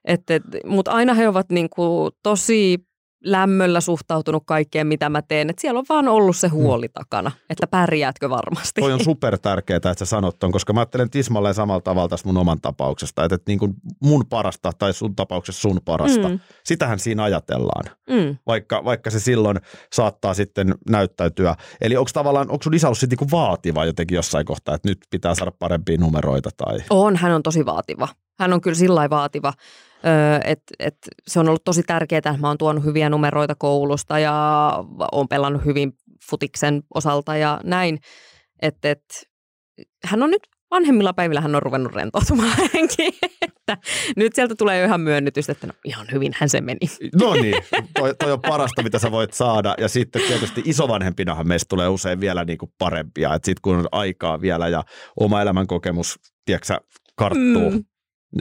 [0.05, 2.77] että, mutta aina he ovat niin kuin tosi
[3.23, 5.49] lämmöllä suhtautunut kaikkeen, mitä mä teen.
[5.49, 8.81] Että siellä on vaan ollut se huoli takana, että pärjäätkö varmasti.
[8.81, 12.27] Toi on super tärkeää, että sä sanot ton, koska mä ajattelen tismalleen samalla tavalla tästä
[12.27, 16.33] mun oman tapauksesta, että, että niin kuin mun parasta tai sun tapauksessa sun parasta, mm.
[16.33, 16.39] Mm.
[16.63, 18.37] sitähän siinä ajatellaan, Mm.
[18.47, 19.57] vaikka, vaikka se silloin
[19.93, 21.55] saattaa sitten näyttäytyä.
[21.81, 24.97] Eli onko tavallaan, onko sun isä ollut sitten niin vaativa jotenkin jossain kohtaa, että nyt
[25.09, 26.79] pitää saada parempia numeroita tai...
[26.89, 28.07] On, hän on tosi vaativa.
[28.39, 29.53] Hän on kyllä sillä vaativa,
[30.43, 30.97] että et
[31.27, 34.73] se on ollut tosi tärkeää, että mä oon tuonut hyviä numeroita koulusta ja
[35.11, 35.93] oon pelannut hyvin
[36.29, 37.99] futiksen osalta ja näin.
[38.61, 39.03] Että et,
[40.05, 43.13] hän on nyt vanhemmilla päivillä hän on ruvennut rentoutumaan hänkin.
[43.41, 43.77] että
[44.15, 46.79] nyt sieltä tulee jo ihan myönnytystä, että no ihan hyvinhän se meni.
[47.21, 47.55] No niin,
[47.99, 49.75] toi, toi on parasta, mitä sä voit saada.
[49.77, 53.33] Ja sitten tietysti isovanhempinahan meistä tulee usein vielä niin kuin parempia.
[53.33, 54.83] Että sitten kun on aikaa vielä ja
[55.19, 56.79] oma elämän kokemus, tiedätkö
[57.15, 57.71] karttuu.
[57.71, 57.83] Mm.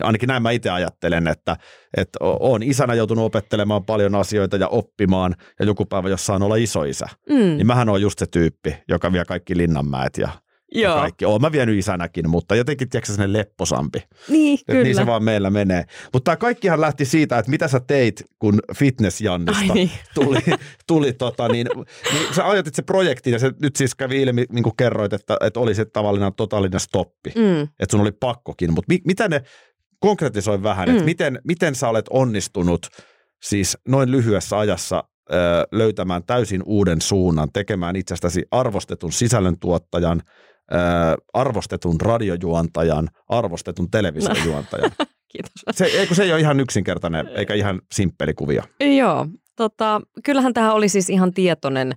[0.02, 1.56] Ainakin näin mä itse ajattelen, että,
[1.96, 5.34] että on isänä joutunut opettelemaan paljon asioita ja oppimaan.
[5.58, 9.12] Ja joku päivä, jos saan olla isoisä, Mm, niin mähän on just se tyyppi, joka
[9.12, 10.28] vie kaikki linnanmäet ja,
[10.74, 11.24] ja kaikki.
[11.24, 13.98] Oon mä vienyt isänäkin, mutta jotenkin tiedätkö sellainen lepposampi.
[14.28, 14.82] niin Et kyllä.
[14.82, 15.84] niin se vaan meillä menee.
[16.12, 19.90] Mutta tämä kaikkihan lähti siitä, että mitä sä teit, kun Fitness Jannista niin.
[20.14, 20.38] tuli,
[20.86, 21.66] tuli tota, niin,
[22.12, 25.36] niin sä ajatit se projektiin ja se nyt siis kävi ilmi, niin kuin kerroit, että,
[25.40, 27.32] että oli se tavallinen totaalinen stoppi.
[27.36, 27.62] Mm.
[27.62, 29.42] Että sun oli pakkokin, mutta mi, mitä ne,
[30.00, 30.92] konkretisoi vähän, mm.
[30.92, 32.86] että miten, miten sä olet onnistunut
[33.42, 35.34] siis noin lyhyessä ajassa ö,
[35.72, 40.22] löytämään täysin uuden suunnan, tekemään itsestäsi arvostetun sisällöntuottajan,
[40.72, 40.76] ö,
[41.32, 44.90] arvostetun radiojuontajan, arvostetun televisiojuontajan.
[45.32, 45.52] Kiitos.
[45.70, 48.62] Se, ei, kun se ei ole ihan yksinkertainen eikä ihan simppeli kuvio.
[48.96, 49.26] Joo,
[49.56, 51.92] tota, kyllähän tämä oli siis ihan tietoinen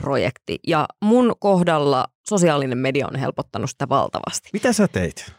[0.00, 4.50] projekti ja mun kohdalla sosiaalinen media on helpottanut sitä valtavasti.
[4.52, 5.32] Mitä sä teit?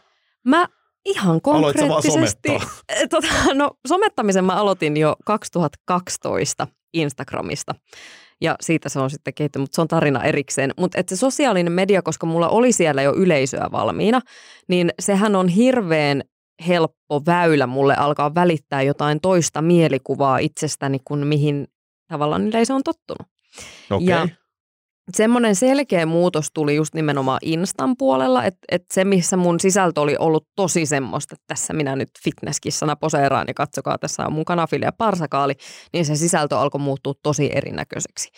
[0.44, 0.66] Mä
[1.04, 2.70] ihan konkreettisesti, somettaa?
[3.10, 7.74] tota, no somettamisen mä aloitin jo 2012 Instagramista
[8.40, 10.74] ja siitä se on sitten kehittynyt, mutta se on tarina erikseen.
[10.78, 14.20] Mutta että se sosiaalinen media, koska mulla oli siellä jo yleisöä valmiina,
[14.68, 16.22] niin sehän on hirveän
[16.66, 21.68] helppo väylä mulle alkaa välittää jotain toista mielikuvaa itsestäni kuin mihin
[22.08, 23.28] tavallaan yleisö on tottunut.
[23.90, 24.06] Okei.
[24.06, 24.28] Ja
[25.16, 30.16] semmoinen selkeä muutos tuli just nimenomaan Instan puolella, että et se, missä mun sisältö oli
[30.18, 34.84] ollut tosi semmoista, että tässä minä nyt fitnesskissana poseeraan ja katsokaa, tässä on mun kanafili
[34.84, 35.54] ja parsakaali,
[35.92, 38.28] niin se sisältö alkoi muuttua tosi erinäköiseksi.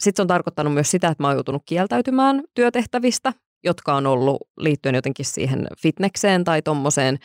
[0.00, 3.32] Sitten se on tarkoittanut myös sitä, että mä oon joutunut kieltäytymään työtehtävistä,
[3.64, 7.18] jotka on ollut liittyen jotenkin siihen fitnekseen tai tommoseen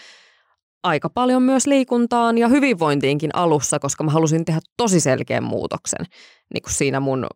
[0.83, 6.05] aika paljon myös liikuntaan ja hyvinvointiinkin alussa, koska mä halusin tehdä tosi selkeän muutoksen
[6.53, 7.27] niin kuin siinä mun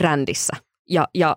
[0.00, 0.56] brändissä.
[0.88, 1.36] Ja, ja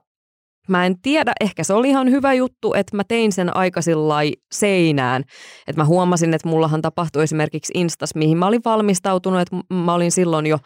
[0.67, 4.33] mä en tiedä, ehkä se oli ihan hyvä juttu, että mä tein sen aika sillai
[4.51, 5.23] seinään.
[5.67, 10.11] Että mä huomasin, että mullahan tapahtui esimerkiksi Instas, mihin mä olin valmistautunut, että mä olin
[10.11, 10.57] silloin jo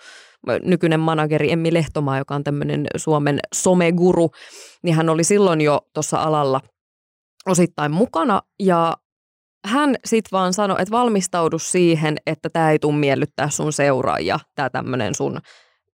[0.64, 4.30] nykyinen manageri Emmi Lehtomaa, joka on tämmöinen Suomen someguru,
[4.84, 6.62] niin hän oli silloin jo tuossa alalla
[7.46, 8.98] osittain mukana ja
[9.66, 14.70] hän sitten vaan sanoi, että valmistaudu siihen, että tämä ei tule miellyttää sun seuraajia, tämä
[14.70, 15.40] tämmöinen sun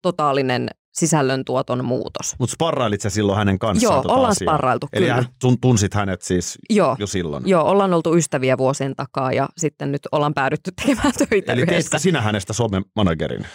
[0.02, 2.34] totaalinen sisällöntuoton muutos.
[2.38, 4.52] Mutta sparrailit sä silloin hänen kanssaan Joo, tota ollaan asiaa?
[4.54, 5.24] sparrailtu, Eli kyllä.
[5.60, 7.42] tunsit hänet siis Joo, jo silloin?
[7.46, 11.98] joo, ollaan oltu ystäviä vuosien takaa ja sitten nyt ollaan päädytty tekemään töitä Eli yhdessä.
[11.98, 13.46] sinä hänestä Suomen managerin?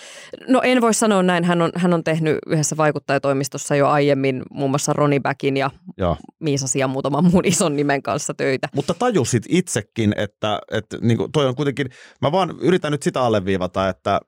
[0.47, 4.69] No en voi sanoa näin, hän on, hän on tehnyt yhdessä vaikuttajatoimistossa jo aiemmin muun
[4.71, 6.17] muassa Roni Backin ja Joo.
[6.39, 8.67] Miisasin ja muutaman muun ison nimen kanssa töitä.
[8.75, 11.88] Mutta tajusit itsekin, että, että niin kuin toi on kuitenkin,
[12.21, 14.19] mä vaan yritän nyt sitä alleviivata, että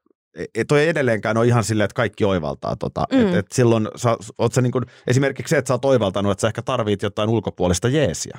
[0.55, 3.05] e- toi ei edelleenkään ole ihan silleen, että kaikki oivaltaa tota.
[3.11, 3.27] Mm.
[3.27, 6.41] Et, et silloin sä, oot sä niin kuin, esimerkiksi se, että sä oot oivaltanut, että
[6.41, 8.37] sä ehkä tarvit jotain ulkopuolista jeesiä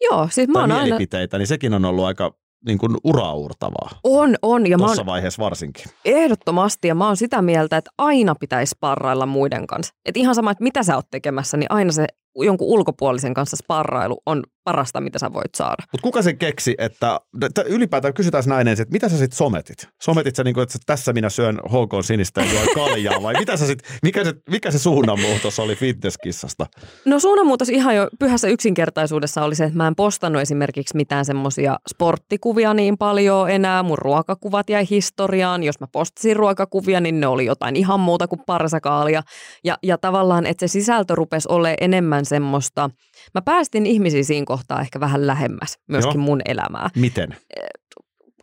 [0.00, 0.84] Joo, siis mä oon aina...
[0.84, 2.34] mielipiteitä, niin sekin on ollut aika
[2.66, 3.90] niin kuin uraurtavaa.
[4.04, 4.66] On, on.
[4.66, 5.84] Ja mä Tuossa oon vaiheessa varsinkin.
[6.04, 9.94] ehdottomasti, ja mä oon sitä mieltä, että aina pitäisi sparrailla muiden kanssa.
[10.04, 12.06] Että ihan sama, että mitä sä oot tekemässä, niin aina se
[12.44, 15.82] jonkun ulkopuolisen kanssa sparrailu on parasta, mitä sä voit saada.
[15.92, 17.20] Mutta kuka sen keksi, että
[17.66, 19.88] ylipäätään kysytään näin ensin, että mitä sä sitten sometit?
[20.02, 23.56] Sometit sä niin kuin, että tässä minä syön HK sinistä ja juon kaljaa vai mitä
[23.56, 26.66] sä sit, mikä se, mikä se suunnanmuutos oli fitnesskissasta?
[27.04, 31.76] No suunnanmuutos ihan jo pyhässä yksinkertaisuudessa oli se, että mä en postannut esimerkiksi mitään semmoisia
[31.94, 33.82] sporttikuvia niin paljon enää.
[33.82, 35.62] Mun ruokakuvat jäi historiaan.
[35.62, 39.22] Jos mä postasin ruokakuvia, niin ne oli jotain ihan muuta kuin parsakaalia.
[39.64, 42.90] Ja, ja tavallaan, että se sisältö rupesi olemaan enemmän semmoista.
[43.34, 46.24] Mä päästin ihmisiä siinä kohtaa ehkä vähän lähemmäs myöskin Joo.
[46.24, 46.90] mun elämää.
[46.96, 47.36] Miten?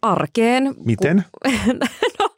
[0.02, 0.76] Arkeen.
[0.86, 1.26] Miten?
[2.20, 2.30] no,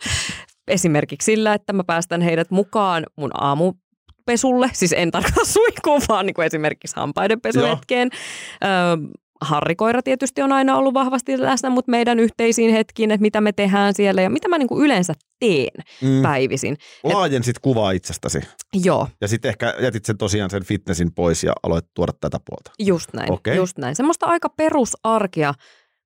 [0.68, 6.34] esimerkiksi sillä, että mä päästän heidät mukaan mun aamupesulle, siis en tarkoita suihkuun, vaan niin
[6.34, 8.10] kuin esimerkiksi hampaiden pesuhetkeen.
[8.64, 8.68] Ö,
[9.42, 13.94] Harrikoira tietysti on aina ollut vahvasti läsnä, mutta meidän yhteisiin hetkiin, että mitä me tehdään
[13.94, 16.22] siellä ja mitä mä niin kuin yleensä teen Mm.
[16.22, 16.78] päivisin.
[17.04, 18.40] Laajensit kuvaa itsestäsi
[18.84, 22.72] Joo, ja sitten ehkä jätit sen tosiaan sen fitnessin pois ja aloit tuoda tätä puolta.
[22.80, 23.56] just näin, Okei.
[23.56, 23.96] just näin.
[23.96, 25.54] Semmoista aika perusarkea,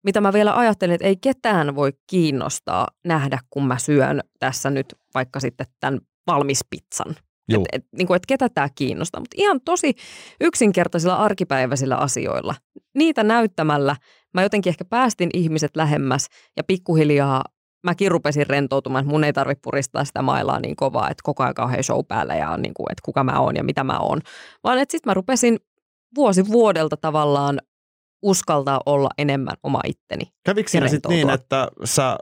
[0.04, 4.96] mitä mä vielä ajattelin, että ei ketään voi kiinnostaa nähdä, kun mä syön tässä nyt
[5.14, 7.08] vaikka sitten tämän valmispizzan.
[7.08, 7.29] Juu.
[7.50, 9.22] Että et, niin et ketä tämä kiinnostaa.
[9.22, 9.94] Mutta ihan tosi
[10.42, 12.56] yksinkertaisilla arkipäiväisillä asioilla.
[12.96, 13.96] Niitä näyttämällä
[14.34, 16.28] mä jotenkin ehkä päästin ihmiset lähemmäs
[16.58, 17.44] ja pikkuhiljaa
[17.84, 21.56] mäkin rupesin rentoutumaan, että mun ei tarvitse puristaa sitä mailaa niin kovaa, että koko ajan
[21.56, 24.22] kauhean show päällä ja niin kuin, että kuka mä oon ja mitä mä oon.
[24.64, 25.60] Vaan että sitten mä rupesin
[26.16, 27.60] vuosi vuodelta tavallaan
[28.22, 30.32] uskaltaa olla enemmän oma itteni.
[30.46, 32.18] Kävikö siinä sitten niin, että sä,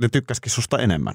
[0.00, 1.14] ne tykkäskin susta enemmän?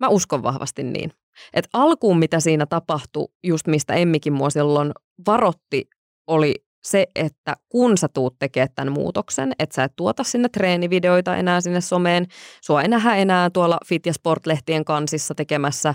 [0.00, 1.12] Mä uskon vahvasti niin.
[1.54, 4.92] Et alkuun mitä siinä tapahtui, just mistä Emmikin mua silloin
[5.26, 5.88] varotti,
[6.26, 6.54] oli
[6.84, 11.60] se, että kun sä tuut tekemään tämän muutoksen, että sä et tuota sinne treenivideoita enää
[11.60, 12.26] sinne someen,
[12.64, 15.94] sua ei nähdä enää tuolla Fit- ja Sport-lehtien kansissa tekemässä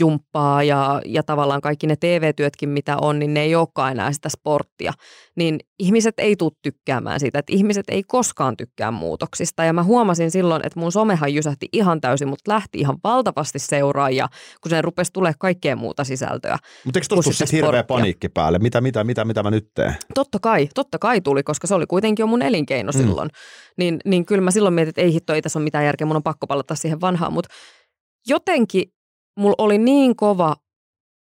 [0.00, 4.28] jumppaa ja, ja tavallaan kaikki ne TV-työtkin, mitä on, niin ne ei olekaan enää sitä
[4.28, 4.92] sporttia,
[5.36, 9.64] niin ihmiset ei tule tykkäämään siitä, että ihmiset ei koskaan tykkää muutoksista.
[9.64, 14.28] Ja mä huomasin silloin, että mun somehan jysähti ihan täysin, mutta lähti ihan valtavasti seuraajia,
[14.62, 16.58] kun se rupesi tulee kaikkea muuta sisältöä.
[16.84, 18.58] Mutta eikö tuossa sitten hirveä paniikki päälle?
[18.58, 19.94] Mitä, mitä, mitä, mitä mä nyt teen?
[20.14, 22.98] Totta kai, totta kai tuli, koska se oli kuitenkin jo mun elinkeino Mm.
[22.98, 23.30] silloin.
[23.76, 26.16] Niin, niin kyllä mä silloin mietin, että ei hitto, ei tässä ole mitään järkeä, mun
[26.16, 27.32] on pakko palata siihen vanhaan.
[27.32, 27.54] Mutta
[28.26, 28.84] jotenkin
[29.38, 30.56] mulla oli niin kova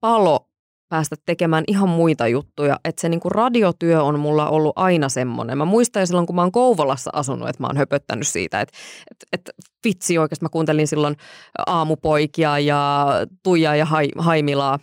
[0.01, 0.49] palo
[0.89, 2.81] päästä tekemään ihan muita juttuja.
[2.85, 5.59] Että se niinku radiotyö on mulla ollut aina semmoinen.
[5.59, 8.79] Mä muistan jo silloin, kun mä oon Kouvolassa asunut, että mä oon höpöttänyt siitä, että
[9.11, 9.51] et, et,
[9.85, 11.16] vitsi oikeasti mä kuuntelin silloin
[11.66, 13.07] aamupoikia ja
[13.43, 13.87] Tuija ja
[14.18, 14.79] Haimilaa.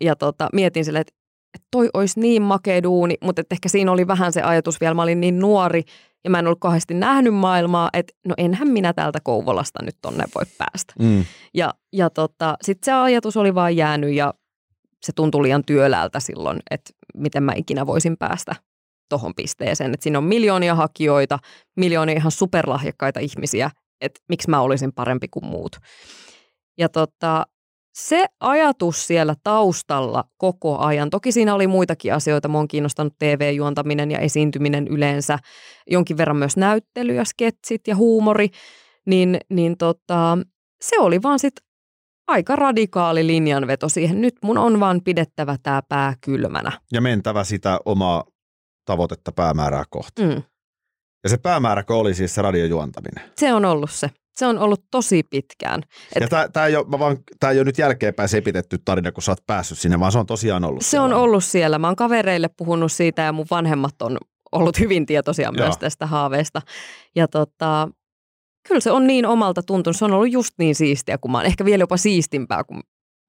[0.00, 1.17] Ja tota, mietin silleen, että
[1.58, 4.94] et toi olisi niin makea duuni, mutta et ehkä siinä oli vähän se ajatus vielä,
[4.94, 5.82] mä olin niin nuori
[6.24, 10.24] ja mä en ollut kauheasti nähnyt maailmaa, että no enhän minä täältä Kouvolasta nyt tonne
[10.34, 10.94] voi päästä.
[10.98, 11.24] Mm.
[11.54, 14.34] Ja, ja tota, sitten se ajatus oli vaan jäänyt ja
[15.02, 18.54] se tuntui liian työläältä silloin, että miten mä ikinä voisin päästä
[19.08, 19.94] tuohon pisteeseen.
[19.94, 21.38] Että siinä on miljoonia hakijoita,
[21.76, 25.76] miljoonia ihan superlahjakkaita ihmisiä, että miksi mä olisin parempi kuin muut.
[26.78, 27.46] Ja tota,
[27.98, 34.10] se ajatus siellä taustalla koko ajan, toki siinä oli muitakin asioita, mua on kiinnostanut TV-juontaminen
[34.10, 35.38] ja esiintyminen yleensä,
[35.90, 38.48] jonkin verran myös näyttely ja sketsit ja huumori,
[39.06, 40.38] niin, niin tota,
[40.80, 41.64] se oli vaan sitten
[42.28, 44.20] aika radikaali linjanveto siihen.
[44.20, 46.72] Nyt mun on vaan pidettävä tämä pää kylmänä.
[46.92, 48.24] Ja mentävä sitä omaa
[48.84, 50.22] tavoitetta päämäärää kohti.
[50.22, 50.42] Mm.
[51.24, 53.30] Ja se päämääräkö oli siis se radiojuontaminen?
[53.36, 54.10] Se on ollut se.
[54.38, 55.82] Se on ollut tosi pitkään.
[56.16, 56.86] Et, ja tämä ei, ole,
[57.50, 60.64] ei ole nyt jälkeenpäin sepitetty tarina, kun sä oot päässyt sinne, vaan se on tosiaan
[60.64, 61.04] ollut Se siellä.
[61.04, 61.78] on ollut siellä.
[61.78, 64.18] Mä oon kavereille puhunut siitä ja mun vanhemmat on
[64.52, 65.64] ollut hyvin tietoisia Joo.
[65.66, 66.62] myös tästä haaveesta.
[67.16, 67.88] Ja tota,
[68.68, 69.96] kyllä se on niin omalta tuntunut.
[69.96, 72.80] Se on ollut just niin siistiä, kun mä oon ehkä vielä jopa siistimpää kuin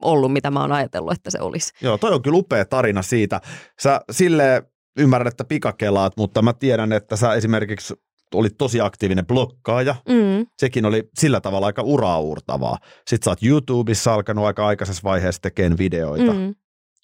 [0.01, 1.73] ollut, mitä mä oon ajatellut, että se olisi.
[1.81, 3.41] Joo, toi on kyllä upea tarina siitä.
[3.81, 4.63] Sä sille
[4.99, 7.93] ymmärrän, että pikakelaat, mutta mä tiedän, että sä esimerkiksi
[8.33, 9.95] olit tosi aktiivinen blokkaaja.
[10.09, 10.47] Mm.
[10.57, 12.77] Sekin oli sillä tavalla aika uraurtavaa.
[13.07, 16.33] Sitten sä oot YouTubessa alkanut aika aikaisessa vaiheessa tekemään videoita.
[16.33, 16.55] Mm.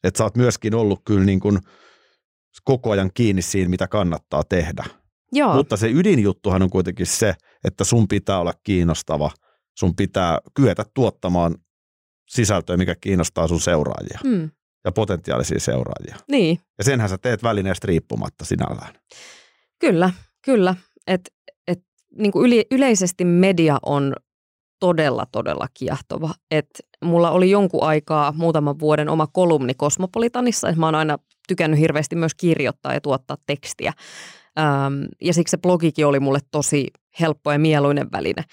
[0.03, 1.59] Että sä oot myöskin ollut kyllä niin kuin
[2.63, 4.84] koko ajan kiinni siinä, mitä kannattaa tehdä.
[5.32, 5.53] Joo.
[5.53, 9.32] Mutta se ydinjuttuhan on kuitenkin se, että sun pitää olla kiinnostava.
[9.78, 11.55] Sun pitää kyetä tuottamaan
[12.30, 14.19] sisältöä, mikä kiinnostaa sun seuraajia.
[14.23, 14.49] Mm.
[14.86, 16.15] Ja potentiaalisia seuraajia.
[16.32, 16.59] Niin.
[16.78, 18.95] Ja senhän sä teet välineestä riippumatta sinällään.
[19.80, 20.13] Kyllä,
[20.45, 20.76] kyllä
[21.08, 21.32] että
[21.68, 21.84] et,
[22.18, 24.16] niin yleisesti media on
[24.80, 26.34] todella, todella kiehtova.
[26.51, 26.70] Et
[27.03, 30.74] mulla oli jonkun aikaa, muutaman vuoden oma kolumni Kosmopolitanissa.
[30.76, 33.93] Mä oon aina tykännyt hirveästi myös kirjoittaa ja tuottaa tekstiä.
[34.60, 36.88] Ähm, ja siksi se blogikin oli mulle tosi
[37.20, 38.43] helppo ja mieluinen väline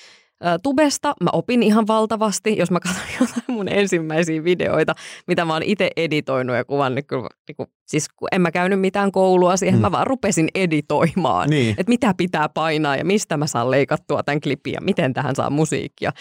[0.63, 1.15] tubesta.
[1.21, 4.95] Mä opin ihan valtavasti, jos mä katson jotain mun ensimmäisiä videoita,
[5.27, 7.05] mitä mä oon itse editoinut ja kuvannut.
[7.07, 9.83] Kyllä, niin kuin, siis kun en mä käynyt mitään koulua siihen, mm.
[9.83, 11.71] mä vaan rupesin editoimaan, niin.
[11.71, 15.51] että mitä pitää painaa ja mistä mä saan leikattua tämän klipin ja miten tähän saa
[15.51, 16.13] musiikkia.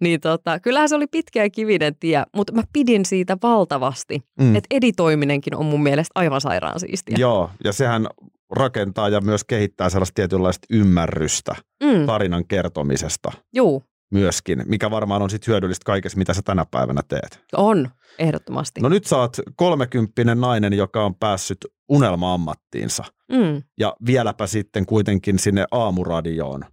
[0.00, 4.56] Niin tota, kyllähän se oli pitkä ja kivinen tie, mutta mä pidin siitä valtavasti, mm.
[4.56, 7.16] että editoiminenkin on mun mielestä aivan sairaan siistiä.
[7.18, 8.06] Joo, ja sehän
[8.50, 12.06] rakentaa ja myös kehittää sellaista tietynlaista ymmärrystä mm.
[12.06, 13.32] tarinan kertomisesta.
[13.54, 13.84] Juu.
[14.10, 17.40] Myöskin, mikä varmaan on sitten hyödyllistä kaikessa, mitä sä tänä päivänä teet.
[17.56, 18.80] On, ehdottomasti.
[18.80, 23.04] No nyt sä oot kolmekymppinen nainen, joka on päässyt unelma-ammattiinsa.
[23.32, 23.62] Mm.
[23.78, 26.64] Ja vieläpä sitten kuitenkin sinne aamuradioon,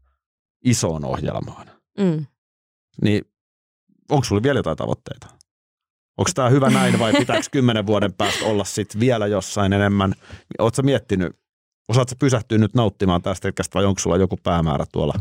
[0.65, 1.67] isoon ohjelmaan.
[1.99, 2.25] Mm.
[3.01, 3.21] Niin
[4.11, 5.27] onko sulla vielä jotain tavoitteita?
[6.17, 10.13] Onko tämä hyvä näin vai pitääkö kymmenen vuoden päästä olla sitten vielä jossain enemmän?
[10.59, 11.35] Oletko miettinyt
[11.87, 15.13] Osaatko pysähtyä nyt nauttimaan tästä hetkestä vai onko sulla joku päämäärä tuolla?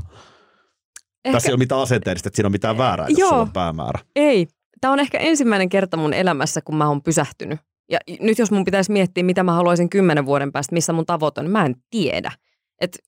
[1.24, 1.36] Ehkä...
[1.36, 3.98] Tässä ei ole mitään asenteellista, että siinä on mitään väärää, jos Joo, sulla on päämäärä.
[4.16, 4.46] Ei.
[4.80, 7.60] Tämä on ehkä ensimmäinen kerta mun elämässä, kun mä oon pysähtynyt.
[7.90, 11.40] Ja nyt jos mun pitäisi miettiä, mitä mä haluaisin kymmenen vuoden päästä, missä mun tavoite
[11.40, 12.32] on, niin mä en tiedä.
[12.80, 12.98] Et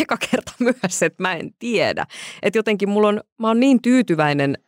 [0.00, 2.06] eka kerta myös, että mä en tiedä.
[2.42, 4.58] Että jotenkin mulla on, mä oon niin tyytyväinen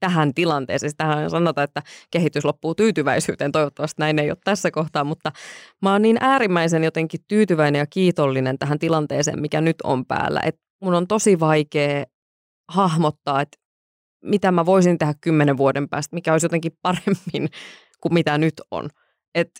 [0.00, 0.92] tähän tilanteeseen.
[0.96, 3.52] Tähän sanotaan, että kehitys loppuu tyytyväisyyteen.
[3.52, 5.32] Toivottavasti näin ei ole tässä kohtaa, mutta
[5.82, 10.40] mä oon niin äärimmäisen jotenkin tyytyväinen ja kiitollinen tähän tilanteeseen, mikä nyt on päällä.
[10.44, 12.04] Että mun on tosi vaikea
[12.68, 13.58] hahmottaa, että
[14.24, 17.48] mitä mä voisin tehdä kymmenen vuoden päästä, mikä olisi jotenkin paremmin
[18.00, 18.88] kuin mitä nyt on.
[19.34, 19.50] Et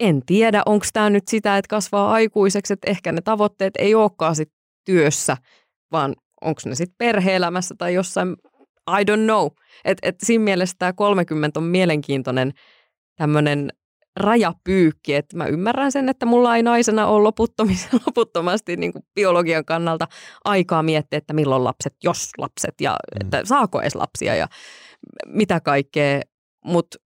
[0.00, 4.36] en tiedä, onko tämä nyt sitä, että kasvaa aikuiseksi, että ehkä ne tavoitteet ei olekaan
[4.36, 4.52] sit
[4.84, 5.36] työssä,
[5.92, 8.36] vaan onko ne sitten perhe-elämässä tai jossain
[8.88, 9.48] I don't know.
[9.84, 12.52] Et, et siinä mielessä tämä 30 on mielenkiintoinen
[13.16, 13.72] tämmöinen
[14.16, 17.22] rajapyykki, että mä ymmärrän sen, että mulla ei naisena ole
[18.06, 20.08] loputtomasti niin kuin biologian kannalta
[20.44, 23.20] aikaa miettiä, että milloin lapset, jos lapset ja mm.
[23.20, 24.48] että saako edes lapsia ja
[25.26, 26.20] mitä kaikkea,
[26.64, 26.98] mutta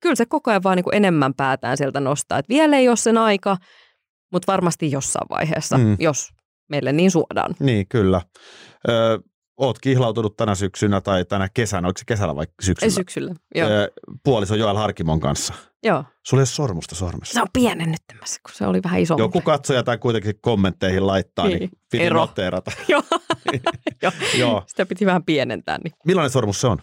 [0.00, 2.96] kyllä se koko ajan vaan niin kuin enemmän päätään sieltä nostaa, että vielä ei ole
[2.96, 3.56] sen aika,
[4.32, 5.96] mutta varmasti jossain vaiheessa, mm.
[6.00, 6.28] jos
[6.70, 7.54] meille niin suodaan.
[7.60, 8.20] Niin, kyllä.
[8.88, 9.18] Ö,
[9.56, 12.86] oot kihlautunut tänä syksynä tai tänä kesänä, oliko se kesällä vai syksyllä?
[12.86, 13.68] Ei syksyllä, joo.
[14.24, 15.54] Puoliso Joel Harkimon kanssa.
[15.84, 16.04] Joo.
[16.26, 17.34] Sulla ei ole sormusta sormessa.
[17.34, 19.22] Se on pienennyttämässä, kun se oli vähän isompi.
[19.22, 22.20] Joku katsoja tai kuitenkin kommentteihin laittaa, niin, niin piti Ero.
[22.20, 22.70] noteerata.
[22.88, 23.02] Joo.
[24.38, 24.62] Joo.
[24.66, 25.78] Sitä piti vähän pienentää.
[25.84, 25.92] Niin.
[26.06, 26.78] Millainen sormus se on?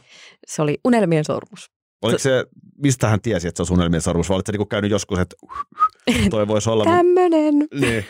[0.48, 1.72] Se oli unelmien sormus.
[2.02, 2.46] Oliko se,
[2.78, 5.36] mistä hän tiesi, että se on suunnilmien sormus, vai olitko niinku käynyt joskus, että
[6.30, 6.84] toi voisi olla...
[6.84, 7.68] Tämmönen.
[7.74, 8.06] Niin.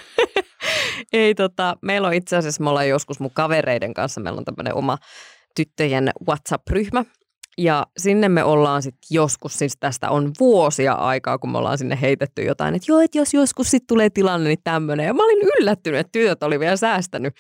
[1.14, 4.76] Ei tota, meillä on itse asiassa, me ollaan joskus mun kavereiden kanssa, meillä on tämmöinen
[4.76, 4.98] oma
[5.56, 7.06] tyttöjen WhatsApp-ryhmä.
[7.58, 11.98] Ja sinne me ollaan sitten joskus, siis tästä on vuosia aikaa, kun me ollaan sinne
[12.02, 15.06] heitetty jotain, että joo, että jos joskus sitten tulee tilanne, niin tämmöinen.
[15.06, 17.34] Ja mä olin yllättynyt, että tytöt oli vielä säästänyt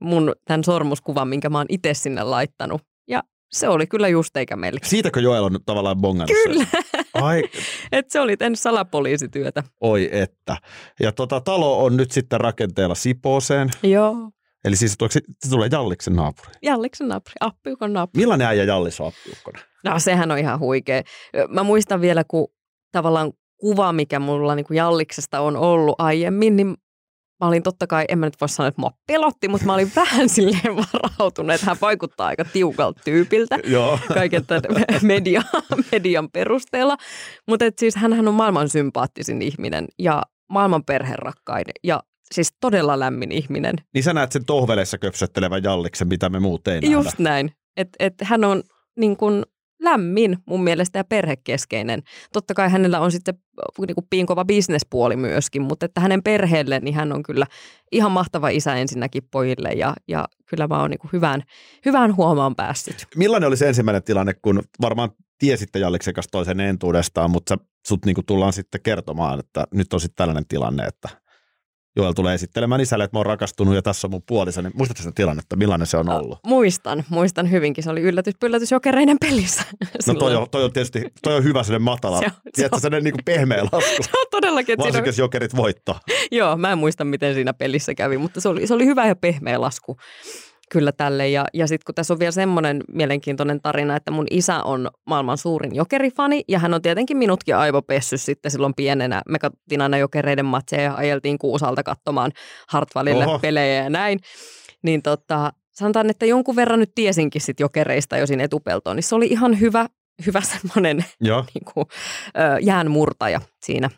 [0.00, 2.82] mun tämän sormuskuvan, minkä mä oon itse sinne laittanut.
[3.08, 4.80] Ja se oli kyllä just eikä meille.
[4.82, 6.68] Siitäkö Joel on tavallaan bongannut sen?
[7.14, 7.42] Ai,
[7.92, 9.62] että se oli tehnyt salapoliisityötä.
[9.80, 10.56] oi että.
[11.00, 13.68] Ja tota, talo on nyt sitten rakenteella Sipooseen.
[13.82, 14.30] Joo.
[14.64, 14.96] Eli siis
[15.40, 16.50] se tulee Jalliksen naapuri.
[16.62, 18.20] Jalliksen naapuri, appiukon naapuri.
[18.22, 19.58] Millainen äijä Jallis on appiukkona?
[19.84, 21.02] No sehän on ihan huikea.
[21.48, 22.48] Mä muistan vielä, kun
[22.92, 26.76] tavallaan kuva, mikä mulla niin kuin Jalliksesta on ollut aiemmin, niin
[27.40, 29.92] mä olin totta kai, en mä nyt voi sanoa, että mua pelotti, mutta mä olin
[29.96, 33.98] vähän silleen varautunut, että hän vaikuttaa aika tiukalta tyypiltä Joo.
[34.14, 34.62] kaiken tämän
[35.02, 35.42] media,
[35.92, 36.96] median perusteella.
[37.48, 42.02] Mutta siis hänhän on maailman sympaattisin ihminen ja maailman perherakkainen ja
[42.34, 43.74] siis todella lämmin ihminen.
[43.94, 46.94] Niin sä näet sen tohveleissa köpsöttelevän Jalliksen, mitä me muut ei nähdä.
[46.94, 47.52] Just näin.
[47.76, 48.62] Että et hän on
[48.96, 49.44] niin kuin
[49.80, 52.02] lämmin mun mielestä ja perhekeskeinen.
[52.32, 53.34] Totta kai hänellä on sitten
[53.78, 57.46] niin kuin piinkova bisnespuoli myöskin, mutta että hänen perheelle niin hän on kyllä
[57.92, 61.42] ihan mahtava isä ensinnäkin pojille ja, ja kyllä mä oon niin kuin hyvään,
[61.84, 63.06] hyvään huomaan päässyt.
[63.16, 68.22] Millainen oli se ensimmäinen tilanne, kun varmaan tiesitte Jalliksen kanssa toisen entuudestaan, mutta sut niinku
[68.22, 71.08] tullaan sitten kertomaan, että nyt on sitten tällainen tilanne, että
[71.98, 75.02] Joel tulee esittelemään isälle, että mä oon rakastunut ja tässä on mun puoliso, niin muistatko
[75.02, 76.38] sitä tilannetta, millainen se on ollut?
[76.46, 77.84] Muistan, muistan hyvinkin.
[77.84, 79.62] Se oli yllätys, yllätys jokereiden pelissä.
[80.06, 82.76] No toi on, toi on tietysti, toi on hyvä sellainen matala, Se on- se tiedätkö,
[82.76, 86.00] on- sellainen niinku pehmeä lasku, Se on todellakin, varsinkin jos jokerit voittaa.
[86.30, 89.16] Joo, mä en muista, miten siinä pelissä kävi, mutta se oli, se oli hyvä ja
[89.16, 89.96] pehmeä lasku
[90.70, 91.28] kyllä tälle.
[91.28, 95.38] Ja, ja sitten kun tässä on vielä semmoinen mielenkiintoinen tarina, että mun isä on maailman
[95.38, 99.22] suurin jokerifani ja hän on tietenkin minutkin aivopessy sitten silloin pienenä.
[99.28, 102.32] Me katsottiin aina jokereiden matseja ja ajeltiin Kuusalta katsomaan
[102.68, 103.38] Hartwallille Oho.
[103.38, 104.18] pelejä ja näin.
[104.82, 109.14] Niin tota, sanotaan, että jonkun verran nyt tiesinkin sit jokereista jo siinä etupeltoon, niin se
[109.14, 109.86] oli ihan hyvä,
[110.26, 110.96] hyvä semmoinen
[111.54, 111.86] niin kuin,
[112.60, 113.90] jäänmurtaja siinä.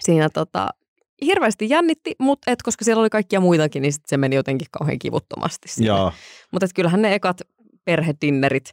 [0.00, 0.68] siinä tota,
[1.24, 4.98] hirveästi jännitti, mutta et, koska siellä oli kaikkia muitakin, niin sit se meni jotenkin kauhean
[4.98, 5.68] kivuttomasti.
[6.52, 7.40] Mutta kyllähän ne ekat
[7.84, 8.70] perhedinnerit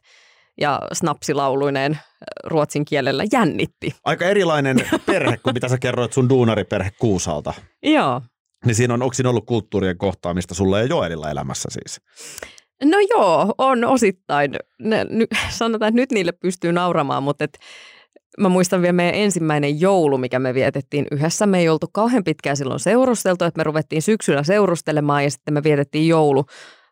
[0.60, 1.98] ja snapsilauluineen ö,
[2.44, 3.94] ruotsin kielellä jännitti.
[4.04, 4.76] Aika erilainen
[5.06, 7.54] perhe kuin mitä sä kerroit sun duunariperhe Kuusalta.
[7.82, 8.22] Joo.
[8.66, 12.00] Niin siinä on, onko siinä ollut kulttuurien kohtaamista sulla ja Joelilla elämässä siis?
[12.84, 14.56] No joo, on osittain.
[14.78, 17.58] Ne, ny, sanotaan, että nyt niille pystyy nauramaan, mutta et,
[18.40, 21.46] mä muistan vielä meidän ensimmäinen joulu, mikä me vietettiin yhdessä.
[21.46, 25.62] Me ei oltu kauhean pitkään silloin seurusteltu, että me ruvettiin syksyllä seurustelemaan ja sitten me
[25.62, 26.44] vietettiin joulu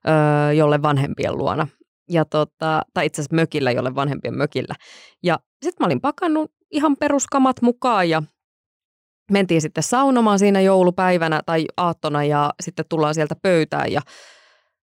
[0.08, 1.68] öö, jolle vanhempien luona.
[2.10, 4.74] Ja tota, tai itse asiassa mökillä, jolle vanhempien mökillä.
[5.22, 8.22] Ja sitten mä olin pakannut ihan peruskamat mukaan ja
[9.30, 14.00] mentiin sitten saunomaan siinä joulupäivänä tai aattona ja sitten tullaan sieltä pöytään ja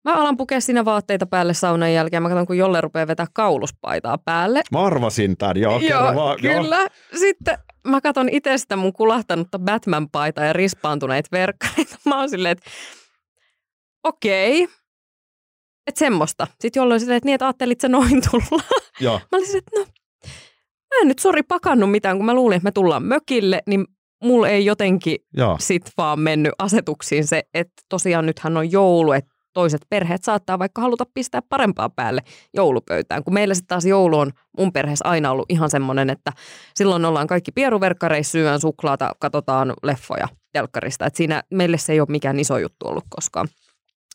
[0.03, 2.23] Mä alan pukea siinä vaatteita päälle saunan jälkeen.
[2.23, 4.61] Mä katson, kun Jolle rupeaa vetää kauluspaitaa päälle.
[4.71, 5.79] Mä arvasin tämän, joo.
[5.79, 6.63] Joo, vaan, joo.
[6.63, 6.87] kyllä.
[7.19, 11.95] Sitten mä katson itse sitä mun kulahtanutta Batman-paitaa ja rispaantuneita verkkareita.
[12.05, 12.69] Mä oon silleen, että
[14.03, 14.75] okei, okay.
[15.87, 16.47] että semmoista.
[16.59, 18.63] Sitten Jolle on silleen, että niin, että ajattelit sä noin tulla.
[18.99, 19.19] joo.
[19.31, 19.85] Mä olin silleen, että no,
[20.95, 23.85] mä en nyt sori pakannut mitään, kun mä luulin, että me tullaan mökille, niin
[24.23, 25.57] mulla ei jotenkin joo.
[25.59, 30.81] sit vaan mennyt asetuksiin se, että tosiaan nythän on joulu, että toiset perheet saattaa vaikka
[30.81, 32.21] haluta pistää parempaa päälle
[32.53, 33.23] joulupöytään.
[33.23, 36.31] Kun meillä sitten taas joulu on mun perheessä aina ollut ihan semmoinen, että
[36.75, 41.05] silloin ollaan kaikki pieruverkkareissa, syön suklaata, katsotaan leffoja telkkarista.
[41.05, 43.47] Et siinä meille se ei ole mikään iso juttu ollut koskaan.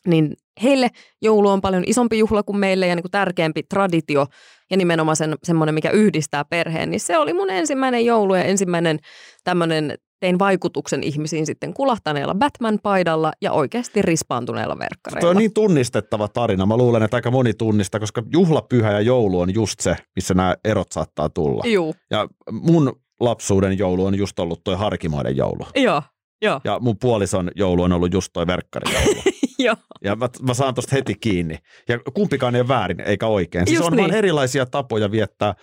[0.07, 0.33] Niin
[0.63, 0.87] heille
[1.21, 4.25] joulu on paljon isompi juhla kuin meille ja niin kuin tärkeämpi traditio
[4.71, 6.89] ja nimenomaan sen, semmoinen, mikä yhdistää perheen.
[6.89, 8.99] Niin se oli mun ensimmäinen joulu ja ensimmäinen
[9.43, 15.21] tämmöinen tein vaikutuksen ihmisiin sitten kulahtaneella Batman-paidalla ja oikeasti rispaantuneella verkkareilla.
[15.21, 16.65] Tuo on niin tunnistettava tarina.
[16.65, 20.55] Mä luulen, että aika moni tunnistaa, koska juhlapyhä ja joulu on just se, missä nämä
[20.65, 21.63] erot saattaa tulla.
[21.65, 25.65] Juu, Ja mun lapsuuden joulu on just ollut toi Harkimoiden joulu.
[25.75, 26.01] joo,
[26.43, 29.21] joo, Ja mun puolison joulu on ollut just toi verkkarijoulu.
[29.59, 29.75] joo.
[30.03, 31.57] Ja mä, mä saan tosta heti kiinni.
[31.89, 33.67] Ja kumpikaan ei ole väärin eikä oikein.
[33.67, 34.03] Siis Just on niin.
[34.03, 35.53] vaan erilaisia tapoja viettää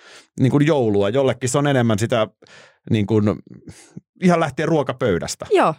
[0.40, 1.08] niin kuin joulua.
[1.08, 2.28] Jollekin se on enemmän sitä
[2.90, 3.24] niin kuin,
[4.22, 5.46] ihan lähtien ruokapöydästä.
[5.50, 5.74] Joo,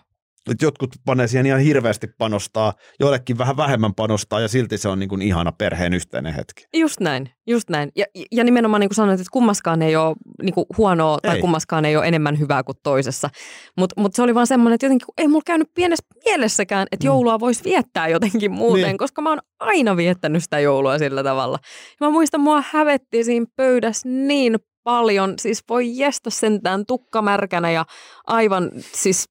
[0.51, 4.99] Et jotkut panee siihen ihan hirveästi panostaa, joillekin vähän vähemmän panostaa ja silti se on
[4.99, 6.65] niin kuin ihana perheen yhteinen hetki.
[6.73, 7.91] just näin, just näin.
[7.95, 11.41] Ja, ja nimenomaan niin kuin sanoit, että kummaskaan ei ole niin kuin huonoa tai Ei.
[11.41, 13.29] kummaskaan ei ole enemmän hyvää kuin toisessa.
[13.77, 17.05] Mutta mut se oli vaan semmoinen, että jotenkin kun ei mulla käynyt pienessä mielessäkään, että
[17.07, 18.83] joulua voisi viettää jotenkin muuten, Mm.
[18.83, 18.87] Niin.
[18.87, 18.97] niin.
[18.97, 21.59] koska mä oon aina viettänyt sitä joulua sillä tavalla.
[22.01, 25.33] Ja mä muistan, mua hävetti siinä pöydässä niin paljon.
[25.39, 27.85] Siis voi jestä sentään tukkamärkänä ja
[28.27, 29.25] aivan siis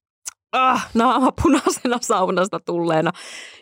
[0.51, 3.11] ah, naama punaisena saunasta tulleena.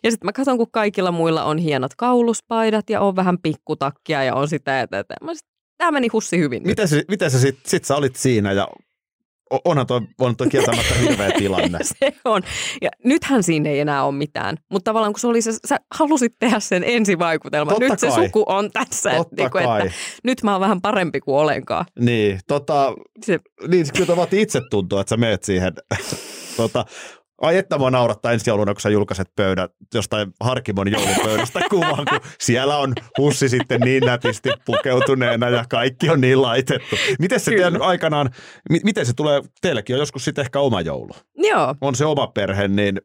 [0.03, 4.35] Ja sitten mä katson, kun kaikilla muilla on hienot kauluspaidat ja on vähän pikkutakkia ja
[4.35, 6.63] on sitä, että, että mä sit, tämä meni hussi hyvin.
[6.65, 8.67] Miten, se, miten sä sit, sit sä olit siinä ja
[9.65, 11.79] onhan toi, on toi kieltämättä hirveä tilanne.
[11.81, 12.41] se on.
[12.81, 14.57] Ja nythän siinä ei enää ole mitään.
[14.71, 17.73] Mutta tavallaan kun se oli se, sä halusit tehdä sen ensivaikutelman.
[17.75, 18.11] Totta nyt kai.
[18.11, 19.09] se suku on tässä.
[19.09, 19.81] Totta Että, niin kuin, kai.
[19.81, 21.85] että nyt mä oon vähän parempi kuin olenkaan.
[21.99, 22.93] Niin, tota,
[23.25, 25.73] Se, niin kyllä vaatii itse tuntua, että sä meet siihen.
[26.59, 26.85] Tota,
[27.41, 32.19] ai että mua naurattaa ensi jouluna, kun sä julkaiset pöydät jostain Harkimon joulupöydästä kuvan, kun
[32.39, 36.95] siellä on hussi sitten niin nätisti pukeutuneena ja kaikki on niin laitettu.
[37.19, 38.29] Miten se teidän aikanaan,
[38.69, 41.11] mi- miten se tulee, teilläkin on joskus sitten ehkä oma joulu.
[41.35, 43.01] joo, On se oma perhe, niin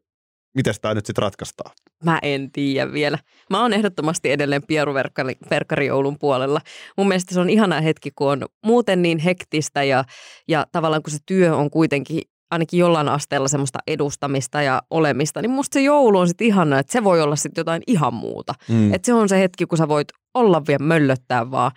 [0.55, 1.71] miten tämä nyt sitten ratkaistaan?
[2.05, 3.19] mä en tiedä vielä.
[3.51, 6.61] Mä oon ehdottomasti edelleen pieruverkkarijoulun puolella.
[6.97, 10.05] Mun mielestä se on ihana hetki, kun on muuten niin hektistä ja,
[10.49, 12.23] ja tavallaan kun se työ on kuitenkin
[12.55, 16.93] ainakin jollain asteella semmoista edustamista ja olemista, niin musta se joulu on sitten ihana, että
[16.93, 18.55] se voi olla sitten jotain ihan muuta.
[18.69, 18.95] Mm.
[18.95, 21.73] Että se on se hetki, kun sä voit olla vielä möllöttää vaan.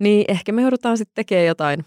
[0.00, 1.84] Niin ehkä me joudutaan sitten tekemään jotain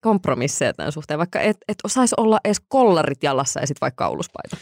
[0.00, 4.56] kompromisseja tämän suhteen, vaikka et, et osaisi olla edes kollarit jalassa ja sitten vaikka kauluspaita.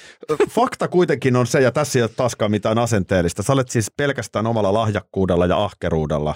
[0.49, 3.43] Fakta kuitenkin on se, ja tässä ei ole taaskaan mitään asenteellista.
[3.43, 6.35] Sä olet siis pelkästään omalla lahjakkuudella ja ahkeruudella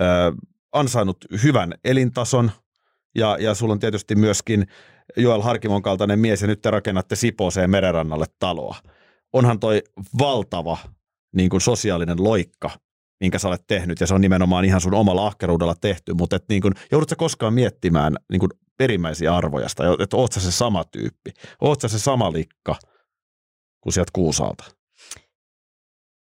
[0.00, 0.04] ö,
[0.72, 2.50] ansainnut hyvän elintason,
[3.14, 4.66] ja, ja sulla on tietysti myöskin
[5.16, 8.76] Joel Harkimon kaltainen mies, ja nyt te rakennatte Sipooseen merenrannalle taloa.
[9.32, 9.82] Onhan toi
[10.18, 10.78] valtava
[11.36, 12.70] niin kuin sosiaalinen loikka,
[13.20, 16.44] minkä sä olet tehnyt, ja se on nimenomaan ihan sun omalla ahkeruudella tehty, mutta et
[16.48, 19.66] niin kuin, joudut sä koskaan miettimään niin kuin perimmäisiä arvoja,
[19.98, 22.76] että oot sä se sama tyyppi, oot sä se sama likka,
[23.80, 24.64] kuin sieltä Kuusalta.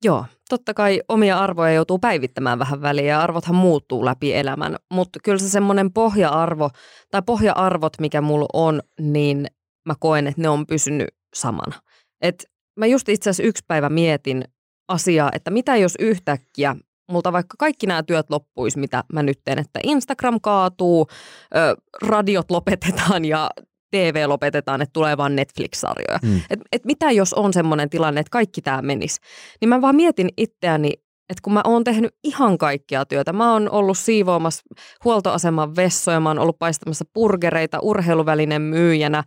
[0.03, 5.19] Joo, totta kai omia arvoja joutuu päivittämään vähän väliä ja arvothan muuttuu läpi elämän, mutta
[5.23, 6.69] kyllä se semmoinen pohja-arvo
[7.11, 9.47] tai pohja-arvot, mikä mulla on, niin
[9.85, 11.81] mä koen, että ne on pysynyt samana.
[12.21, 12.45] Et
[12.79, 14.43] mä just itse asiassa yksi päivä mietin
[14.87, 16.75] asiaa, että mitä jos yhtäkkiä
[17.11, 21.07] multa vaikka kaikki nämä työt loppuisi, mitä mä nyt teen, että Instagram kaatuu,
[21.55, 23.49] ö, radiot lopetetaan ja
[23.91, 26.19] TV lopetetaan, että tulee vaan Netflix-sarjoja.
[26.21, 26.41] Mm.
[26.49, 29.21] Et, et mitä jos on semmoinen tilanne, että kaikki tämä menisi?
[29.61, 30.91] Niin mä vaan mietin itseäni,
[31.29, 34.63] että kun mä oon tehnyt ihan kaikkia työtä, mä oon ollut siivoamassa
[35.05, 39.23] huoltoaseman vessoja, mä oon ollut paistamassa burgereita, urheiluvälinen myyjänä,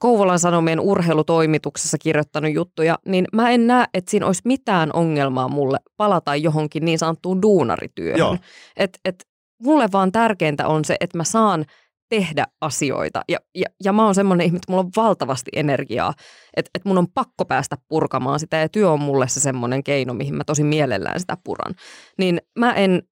[0.00, 5.78] Kouvolan Sanomien urheilutoimituksessa kirjoittanut juttuja, niin mä en näe, että siinä olisi mitään ongelmaa mulle
[5.96, 8.18] palata johonkin niin sanottuun duunarityöhön.
[8.18, 8.36] Joo.
[8.76, 9.24] Et, et
[9.62, 11.64] mulle vaan tärkeintä on se, että mä saan
[12.08, 13.22] tehdä asioita.
[13.28, 16.14] Ja, ja, ja mä oon semmoinen ihminen, että mulla on valtavasti energiaa,
[16.56, 20.14] että, että mun on pakko päästä purkamaan sitä ja työ on mulle se semmoinen keino,
[20.14, 21.74] mihin mä tosi mielellään sitä puran.
[22.18, 23.02] Niin mä en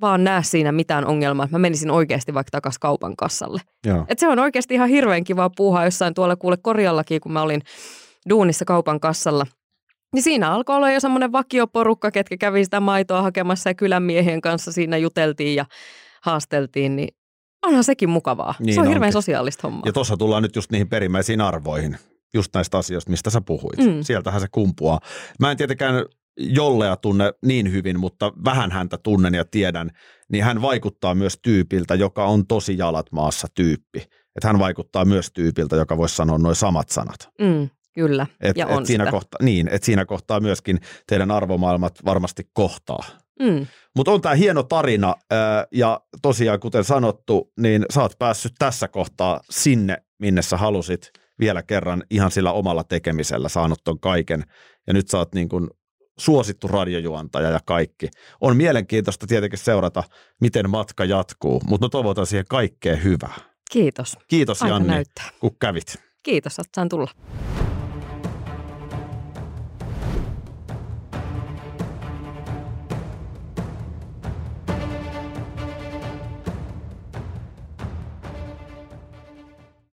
[0.00, 3.60] vaan näe siinä mitään ongelmaa, että mä menisin oikeasti vaikka takaisin kaupan kassalle.
[3.86, 4.04] Joo.
[4.08, 7.62] Et se on oikeasti ihan hirveän kivaa puuhaa jossain tuolla kuule korjallakin, kun mä olin
[8.28, 9.46] duunissa kaupan kassalla.
[10.14, 14.40] Niin siinä alkoi olla jo semmoinen vakioporukka, ketkä kävi sitä maitoa hakemassa ja kylän miehien
[14.40, 15.64] kanssa siinä juteltiin ja
[16.22, 17.08] haasteltiin, niin
[17.66, 18.54] onhan sekin mukavaa.
[18.58, 18.92] Niin se on onkin.
[18.94, 19.82] hirveän sosiaalista hommaa.
[19.86, 21.98] Ja tuossa tullaan nyt just niihin perimmäisiin arvoihin,
[22.34, 23.78] just näistä asioista, mistä sä puhuit.
[23.78, 23.90] Mm.
[23.90, 24.02] Mm.
[24.02, 25.00] Sieltähän se kumpuaa.
[25.40, 26.04] Mä en tietenkään
[26.36, 29.90] Jollea tunne niin hyvin, mutta vähän häntä tunnen ja tiedän,
[30.32, 33.98] niin hän vaikuttaa myös tyypiltä, joka on tosi jalat maassa tyyppi.
[34.36, 37.28] Että hän vaikuttaa myös tyypiltä, joka voisi sanoa noin samat sanat.
[37.40, 39.10] Mm, kyllä, Et, ja et on siinä sitä.
[39.10, 43.04] kohta, niin, että siinä kohtaa myöskin teidän arvomaailmat varmasti kohtaa.
[43.40, 45.14] Mm, Mutta on tämä hieno tarina
[45.72, 51.10] ja tosiaan kuten sanottu, niin sä oot päässyt tässä kohtaa sinne, minne sä halusit
[51.40, 54.44] vielä kerran ihan sillä omalla tekemisellä saanut ton kaiken.
[54.86, 55.68] Ja nyt sä oot niin kuin
[56.18, 58.08] suosittu radiojuontaja ja kaikki.
[58.40, 60.02] On mielenkiintoista tietenkin seurata,
[60.40, 63.34] miten matka jatkuu, mutta mä toivotan siihen kaikkea hyvää.
[63.70, 64.18] kiitos.
[64.28, 65.30] Kiitos Aika Janni, näyttää.
[65.40, 65.94] kun kävit.
[66.22, 67.10] Kiitos, että sain tulla.